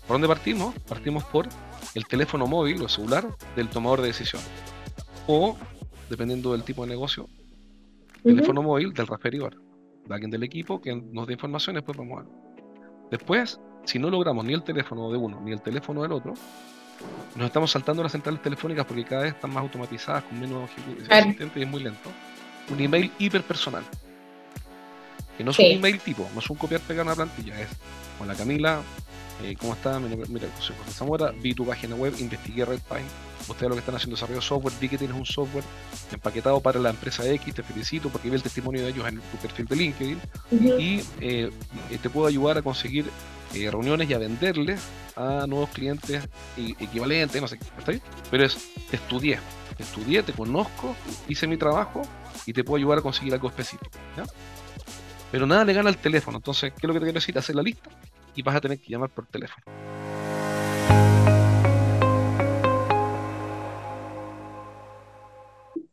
¿Por 0.08 0.16
dónde 0.16 0.28
partimos? 0.28 0.76
Partimos 0.88 1.24
por 1.24 1.48
el 1.96 2.06
teléfono 2.06 2.46
móvil 2.48 2.82
o 2.82 2.90
celular 2.90 3.28
del 3.56 3.70
tomador 3.70 4.02
de 4.02 4.08
decisión. 4.08 4.42
O, 5.28 5.58
dependiendo 6.14 6.52
del 6.52 6.64
tipo 6.64 6.84
de 6.84 6.90
negocio, 6.90 7.28
teléfono 8.24 8.62
móvil 8.62 8.94
del 8.94 9.08
referidor. 9.08 9.60
De 10.06 10.14
alguien 10.14 10.32
del 10.32 10.44
equipo 10.44 10.82
que 10.82 10.94
nos 10.96 11.28
dé 11.28 11.34
información, 11.34 11.76
después 11.76 11.98
vamos 11.98 12.24
a 12.24 12.44
Después, 13.10 13.60
si 13.86 14.00
no 14.00 14.10
logramos 14.10 14.44
ni 14.46 14.54
el 14.54 14.64
teléfono 14.64 15.12
de 15.12 15.18
uno 15.18 15.40
ni 15.42 15.52
el 15.52 15.62
teléfono 15.62 16.02
del 16.02 16.12
otro, 16.12 16.34
nos 17.36 17.46
estamos 17.46 17.72
saltando 17.72 18.04
las 18.04 18.12
centrales 18.12 18.42
telefónicas 18.42 18.86
porque 18.86 19.04
cada 19.04 19.24
vez 19.24 19.34
están 19.34 19.54
más 19.54 19.64
automatizadas, 19.64 20.24
con 20.24 20.40
menos 20.40 20.70
asistentes 21.08 21.58
y 21.58 21.62
es 21.62 21.70
muy 21.70 21.84
lento. 21.84 22.10
Un 22.72 22.80
email 22.80 23.12
hiper 23.20 23.44
personal. 23.44 23.84
Que 25.38 25.44
no 25.44 25.52
es 25.52 25.60
un 25.60 25.66
email 25.66 26.00
tipo, 26.00 26.30
no 26.34 26.40
es 26.40 26.50
un 26.50 26.58
copiar-pegar 26.58 27.06
una 27.06 27.16
plantilla, 27.16 27.60
es 27.60 27.70
la 28.26 28.36
Camila, 28.36 28.82
eh, 29.44 29.56
¿cómo 29.60 29.74
está? 29.74 30.00
Mira, 30.00 30.26
mira 30.30 30.48
soy 30.60 30.76
José 30.78 30.92
Zamora, 30.92 31.32
vi 31.32 31.54
tu 31.54 31.66
página 31.66 31.96
web, 31.96 32.14
investigué 32.20 32.66
Redpine, 32.66 33.06
ustedes 33.50 33.70
lo 33.70 33.76
que 33.76 33.80
están 33.80 33.96
haciendo 33.96 34.16
desarrollo 34.16 34.40
de 34.40 34.46
software, 34.46 34.74
vi 34.80 34.90
que 34.90 34.98
tienes 34.98 35.18
un 35.18 35.26
software 35.26 35.64
empaquetado 36.12 36.62
para 36.62 36.80
la 36.80 36.92
empresa 36.92 37.28
X, 37.28 37.54
te 37.54 37.64
felicito 37.64 38.10
porque 38.10 38.30
vi 38.30 38.36
el 38.36 38.44
testimonio 38.44 38.84
de 38.84 38.90
ellos 38.90 39.08
en 39.08 39.20
tu 39.20 39.38
perfil 39.38 39.66
de 39.66 39.76
LinkedIn 39.76 40.22
y 40.80 41.02
eh, 41.20 41.52
te 42.02 42.10
puedo 42.10 42.28
ayudar 42.28 42.60
a 42.60 42.62
conseguir 42.62 43.06
eh, 43.54 43.70
reuniones 43.70 44.10
y 44.10 44.14
a 44.14 44.20
venderles 44.20 44.82
a 45.16 45.46
nuevos 45.48 45.70
clientes 45.70 46.24
equivalentes, 46.58 47.42
no 47.42 47.48
sé, 47.48 47.60
¿está 47.78 47.92
bien? 47.92 48.04
Pero 48.32 48.46
es, 48.46 48.58
te 48.90 48.96
estudié, 48.96 49.40
te 49.76 49.84
estudié, 49.84 50.24
te 50.24 50.34
conozco, 50.34 50.96
hice 51.28 51.48
mi 51.48 51.58
trabajo 51.58 52.04
y 52.46 52.54
te 52.54 52.64
puedo 52.64 52.78
ayudar 52.78 53.00
a 53.00 53.02
conseguir 53.02 53.34
algo 53.34 53.48
específico. 53.48 53.92
Pero 55.34 55.48
nada 55.48 55.66
le 55.66 55.74
gana 55.74 55.90
al 55.90 55.98
teléfono, 55.98 56.38
entonces, 56.38 56.72
¿qué 56.74 56.78
es 56.78 56.84
lo 56.84 56.94
que 56.94 57.00
te 57.00 57.06
quiero 57.06 57.16
decir? 57.16 57.36
Hacer 57.36 57.56
la 57.56 57.64
lista 57.64 57.90
y 58.36 58.44
vas 58.44 58.56
a 58.56 58.62
tener 58.62 58.78
que 58.80 58.92
llamar 58.92 59.10
por 59.10 59.26
teléfono. 59.26 59.66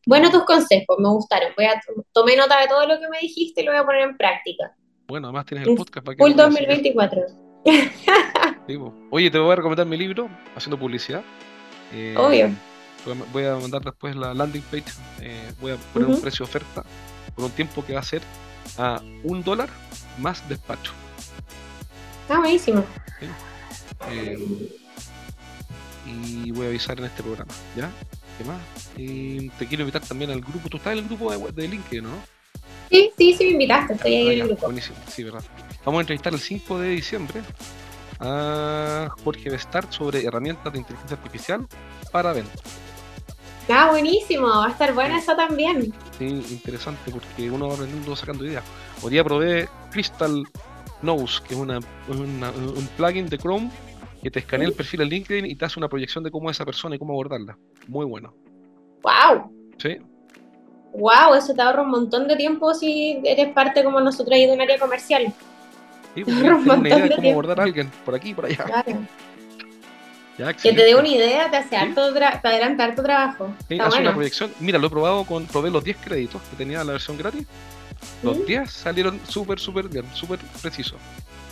Bueno, 0.05 0.31
tus 0.31 0.45
consejos 0.45 0.99
me 0.99 1.09
gustaron. 1.09 1.53
Voy 1.57 1.65
a 1.65 1.81
tomé 2.13 2.37
nota 2.37 2.61
de 2.61 2.69
todo 2.69 2.87
lo 2.87 3.01
que 3.01 3.09
me 3.09 3.19
dijiste 3.21 3.63
y 3.63 3.65
lo 3.65 3.73
voy 3.73 3.81
a 3.81 3.87
poner 3.87 4.03
en 4.03 4.19
práctica. 4.19 4.77
Bueno, 5.09 5.29
además 5.29 5.47
tienes 5.47 5.67
el 5.67 5.75
podcast 5.75 6.05
para 6.05 6.17
que. 6.17 6.23
Full 6.23 6.35
2024. 6.35 7.23
Oye, 9.11 9.31
te 9.31 9.39
voy 9.39 9.53
a 9.53 9.57
recomendar 9.57 9.87
mi 9.87 9.97
libro, 9.97 10.29
haciendo 10.55 10.79
publicidad. 10.79 11.23
Eh, 11.95 12.15
Obvio. 12.15 12.51
Voy 13.33 13.47
a 13.47 13.57
mandar 13.57 13.81
después 13.81 14.15
la 14.17 14.35
landing 14.35 14.65
page. 14.71 14.93
Eh, 15.23 15.51
voy 15.63 15.73
a 15.73 15.77
poner 15.95 16.11
un 16.11 16.21
precio 16.21 16.45
de 16.45 16.51
oferta 16.51 16.85
por 17.35 17.47
un 17.47 17.51
tiempo 17.53 17.83
que 17.83 17.95
va 17.95 18.01
a 18.01 18.03
ser 18.03 18.21
a 18.79 19.01
un 19.25 19.43
dólar 19.43 19.69
más 20.19 20.49
despacho. 20.49 20.93
Está 22.23 22.39
buenísimo. 22.39 22.85
Eh, 24.09 24.39
y 26.07 26.51
voy 26.53 26.67
a 26.67 26.69
avisar 26.69 26.99
en 26.99 27.05
este 27.07 27.23
programa, 27.23 27.53
¿ya? 27.77 27.91
¿Qué 28.39 28.45
más? 28.45 28.61
Y 28.97 29.51
te 29.51 29.67
quiero 29.67 29.83
invitar 29.83 30.03
también 30.03 30.31
al 30.31 30.41
grupo. 30.41 30.69
¿Tú 30.69 30.79
estás 30.79 30.93
en 30.95 31.01
el 31.01 31.05
grupo 31.07 31.31
de, 31.31 31.53
de 31.53 31.69
LinkedIn, 31.69 32.05
no? 32.05 32.11
Sí, 32.91 33.11
sí, 33.17 33.35
sí 33.35 33.45
me 33.45 33.51
invitaste, 33.51 33.95
estoy 33.95 34.15
ahí 34.15 34.27
en 34.27 34.41
el 34.41 34.49
grupo. 34.49 34.67
Buenísimo, 34.67 34.97
sí, 35.09 35.23
verdad. 35.23 35.45
Vamos 35.85 35.99
a 35.99 36.01
entrevistar 36.03 36.33
el 36.33 36.41
5 36.41 36.79
de 36.79 36.89
diciembre 36.91 37.41
a 38.19 39.09
Jorge 39.25 39.51
Bestart 39.51 39.93
sobre 39.93 40.25
herramientas 40.25 40.73
de 40.73 40.79
inteligencia 40.81 41.17
artificial 41.17 41.67
para 42.11 42.33
ventas. 42.33 42.80
Ah, 43.73 43.91
buenísimo, 43.91 44.47
va 44.47 44.67
a 44.67 44.71
estar 44.71 44.95
buena 44.95 45.19
eso 45.19 45.35
también. 45.37 45.93
Sí, 46.19 46.27
interesante 46.51 47.11
porque 47.11 47.51
uno 47.51 47.69
va 47.69 47.75
aprendiendo 47.75 48.17
sacando 48.17 48.45
ideas. 48.45 48.65
Hoy 49.03 49.13
día 49.13 49.25
probé 49.25 49.69
Crystal 49.91 50.43
Nose, 51.03 51.41
que 51.47 51.55
es 51.55 51.61
una, 51.61 51.79
un 52.09 52.89
plugin 52.97 53.29
de 53.29 53.39
Chrome 53.39 53.71
que 54.23 54.31
te 54.31 54.41
escanea 54.41 54.69
el 54.69 54.75
perfil 54.75 55.03
en 55.03 55.09
LinkedIn 55.09 55.47
y 55.47 55.55
te 55.57 55.65
hace 55.65 55.79
una 55.79 55.89
proyección 55.89 56.23
de 56.25 56.31
cómo 56.31 56.51
es 56.51 56.57
esa 56.57 56.65
persona 56.65 56.97
y 56.97 56.99
cómo 56.99 57.13
abordarla. 57.13 57.57
Muy 57.89 58.05
bueno. 58.05 58.35
¡Wow! 59.03 59.51
Sí, 59.79 59.99
wow, 60.93 61.35
eso 61.35 61.55
te 61.55 61.63
ahorra 61.63 61.83
un 61.83 61.91
montón 61.91 62.27
de 62.29 62.37
tiempo 62.37 62.75
si 62.75 63.21
eres 63.25 63.53
parte 63.53 63.85
como 63.85 64.01
nosotros 64.01 64.35
ahí 64.35 64.47
de 64.47 64.53
un 64.53 64.61
área 64.61 64.79
comercial. 64.79 65.33
Sí, 66.15 66.25
te 66.25 66.33
una 66.53 66.89
idea 66.89 66.99
de 66.99 67.17
cómo 67.17 67.31
abordar 67.31 67.61
a 67.61 67.63
alguien 67.65 67.91
por 68.05 68.15
aquí 68.15 68.35
por 68.35 68.47
allá. 68.47 68.65
Claro. 68.65 68.99
Que 70.63 70.73
te 70.73 70.85
dé 70.85 70.95
una 70.95 71.09
idea 71.09 71.51
te 71.51 71.57
hace 71.57 71.77
harto 71.77 72.13
te 72.13 72.49
adelanta 72.49 72.85
harto 72.85 73.03
trabajo. 73.03 73.55
Sí, 73.69 73.79
hace 73.79 74.01
una 74.01 74.15
proyección. 74.15 74.53
Mira, 74.61 74.79
lo 74.79 74.87
he 74.87 74.91
probado 74.91 75.25
con, 75.25 75.47
probé 75.47 75.71
los 75.71 75.85
10 75.85 75.97
créditos 75.99 76.41
que 76.43 76.57
tenía 76.57 76.83
la 76.85 76.93
versión 76.93 77.17
gratis. 77.17 77.47
Los 78.23 78.47
10 78.47 78.71
salieron 78.71 79.21
súper, 79.29 79.59
súper 79.59 79.89
bien, 79.89 80.05
súper 80.15 80.39
precisos. 80.63 80.99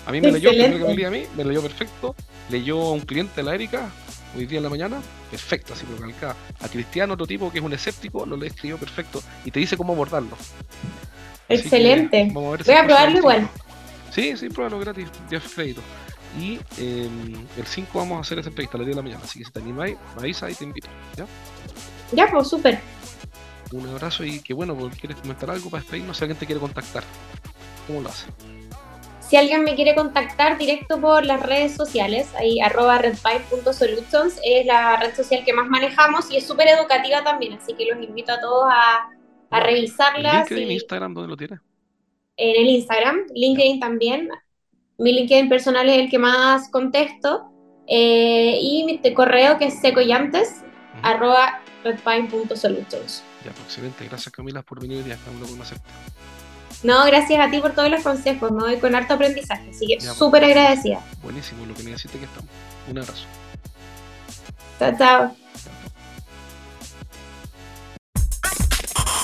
A 0.06 0.12
mí 0.12 0.20
me 0.20 0.32
leyó, 0.32 0.50
que 0.50 0.64
a 1.04 1.10
mí, 1.10 1.24
me 1.36 1.44
leyó 1.44 1.60
perfecto. 1.60 2.14
Leyó 2.50 2.80
a 2.80 2.92
un 2.92 3.00
cliente 3.00 3.34
de 3.36 3.42
la 3.42 3.54
Erika, 3.54 3.90
hoy 4.34 4.46
día 4.46 4.56
en 4.56 4.64
la 4.64 4.70
mañana, 4.70 5.02
perfecto, 5.30 5.74
así 5.74 5.84
lo 5.90 6.00
calcaba. 6.00 6.34
A 6.60 6.68
Cristiano, 6.68 7.12
otro 7.12 7.26
tipo 7.26 7.52
que 7.52 7.58
es 7.58 7.64
un 7.64 7.74
escéptico, 7.74 8.24
lo 8.24 8.38
le 8.38 8.46
escribió 8.46 8.78
perfecto 8.78 9.22
y 9.44 9.50
te 9.50 9.60
dice 9.60 9.76
cómo 9.76 9.92
abordarlo. 9.92 10.38
Excelente. 11.50 12.30
Voy 12.32 12.58
a 12.74 12.86
probarlo 12.86 13.18
igual. 13.18 13.48
Sí, 14.10 14.34
sí, 14.36 14.48
pruébalo 14.48 14.78
gratis, 14.78 15.08
10 15.28 15.42
créditos. 15.54 15.84
Y 16.38 16.60
em, 16.78 17.34
el 17.56 17.66
5 17.66 17.98
vamos 17.98 18.18
a 18.18 18.20
hacer 18.20 18.38
esa 18.38 18.48
entrevista 18.48 18.76
a 18.76 18.78
las 18.78 18.86
10 18.86 18.96
de 18.96 19.02
la 19.02 19.02
mañana, 19.02 19.24
así 19.24 19.40
que 19.40 19.44
si 19.44 19.50
te 19.50 19.58
animáis, 19.58 19.96
me 20.14 20.22
avisa 20.22 20.48
y 20.50 20.54
te 20.54 20.64
invito. 20.64 20.88
¿Ya? 21.16 21.26
Ya, 22.12 22.30
pues 22.30 22.48
súper. 22.48 22.78
Un 23.72 23.88
abrazo 23.88 24.24
y 24.24 24.40
que 24.40 24.54
bueno, 24.54 24.74
pues, 24.76 24.94
¿quieres 24.96 25.18
comentar 25.18 25.50
algo 25.50 25.68
para 25.68 25.82
despedirnos? 25.82 26.16
Si 26.16 26.24
alguien 26.24 26.38
te 26.38 26.46
quiere 26.46 26.60
contactar, 26.60 27.02
¿cómo 27.86 28.00
lo 28.00 28.08
hace? 28.08 28.26
Si 29.20 29.36
alguien 29.36 29.62
me 29.62 29.74
quiere 29.74 29.94
contactar 29.94 30.56
directo 30.56 30.98
por 31.00 31.26
las 31.26 31.42
redes 31.42 31.74
sociales, 31.74 32.34
ahí 32.34 32.60
arroba 32.60 32.96
redpipe.solutions 32.98 34.40
es 34.42 34.64
la 34.64 34.96
red 34.96 35.14
social 35.14 35.44
que 35.44 35.52
más 35.52 35.68
manejamos 35.68 36.30
y 36.30 36.38
es 36.38 36.46
súper 36.46 36.68
educativa 36.68 37.22
también, 37.22 37.54
así 37.54 37.74
que 37.74 37.84
los 37.84 38.02
invito 38.02 38.32
a 38.32 38.40
todos 38.40 38.70
a, 38.70 39.10
a 39.50 39.60
revisarla. 39.60 40.46
¿LinkedIn, 40.48 40.70
Instagram, 40.70 41.12
dónde 41.12 41.28
lo 41.28 41.36
tienes? 41.36 41.60
En 42.38 42.56
el 42.56 42.68
Instagram, 42.68 43.26
LinkedIn 43.34 43.80
también. 43.80 44.30
Mi 44.98 45.12
LinkedIn 45.12 45.48
personal 45.48 45.88
es 45.88 45.98
el 45.98 46.10
que 46.10 46.18
más 46.18 46.68
contesto. 46.70 47.52
Eh, 47.86 48.58
y 48.60 48.84
mi 48.84 49.14
correo 49.14 49.56
que 49.56 49.66
es 49.66 49.80
secoyantes, 49.80 50.62
arroba 51.02 51.60
redpine.solutions. 51.84 53.22
Ya, 53.44 53.52
pues 53.52 53.64
excelente. 53.64 54.04
Gracias 54.04 54.32
Camila 54.32 54.62
por 54.62 54.80
venir 54.80 54.98
hoy 54.98 55.04
día. 55.04 55.16
Uno 55.34 55.46
con 55.46 55.58
no, 56.84 57.04
gracias 57.06 57.40
a 57.44 57.50
ti 57.50 57.58
por 57.58 57.72
todos 57.72 57.90
los 57.90 58.02
consejos, 58.02 58.52
me 58.52 58.60
voy 58.60 58.76
con 58.76 58.94
harto 58.94 59.14
aprendizaje, 59.14 59.70
así 59.70 59.86
que 59.86 59.96
pues. 59.96 60.12
súper 60.12 60.44
agradecida. 60.44 61.00
Buenísimo, 61.22 61.66
lo 61.66 61.74
que 61.74 61.82
necesite 61.82 62.18
que 62.18 62.24
estamos. 62.24 62.50
Un 62.88 62.98
abrazo. 62.98 63.24
Chao, 64.78 64.92
chao. 64.96 65.36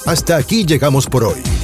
Hasta 0.06 0.36
aquí 0.36 0.66
llegamos 0.66 1.06
por 1.06 1.24
hoy. 1.24 1.63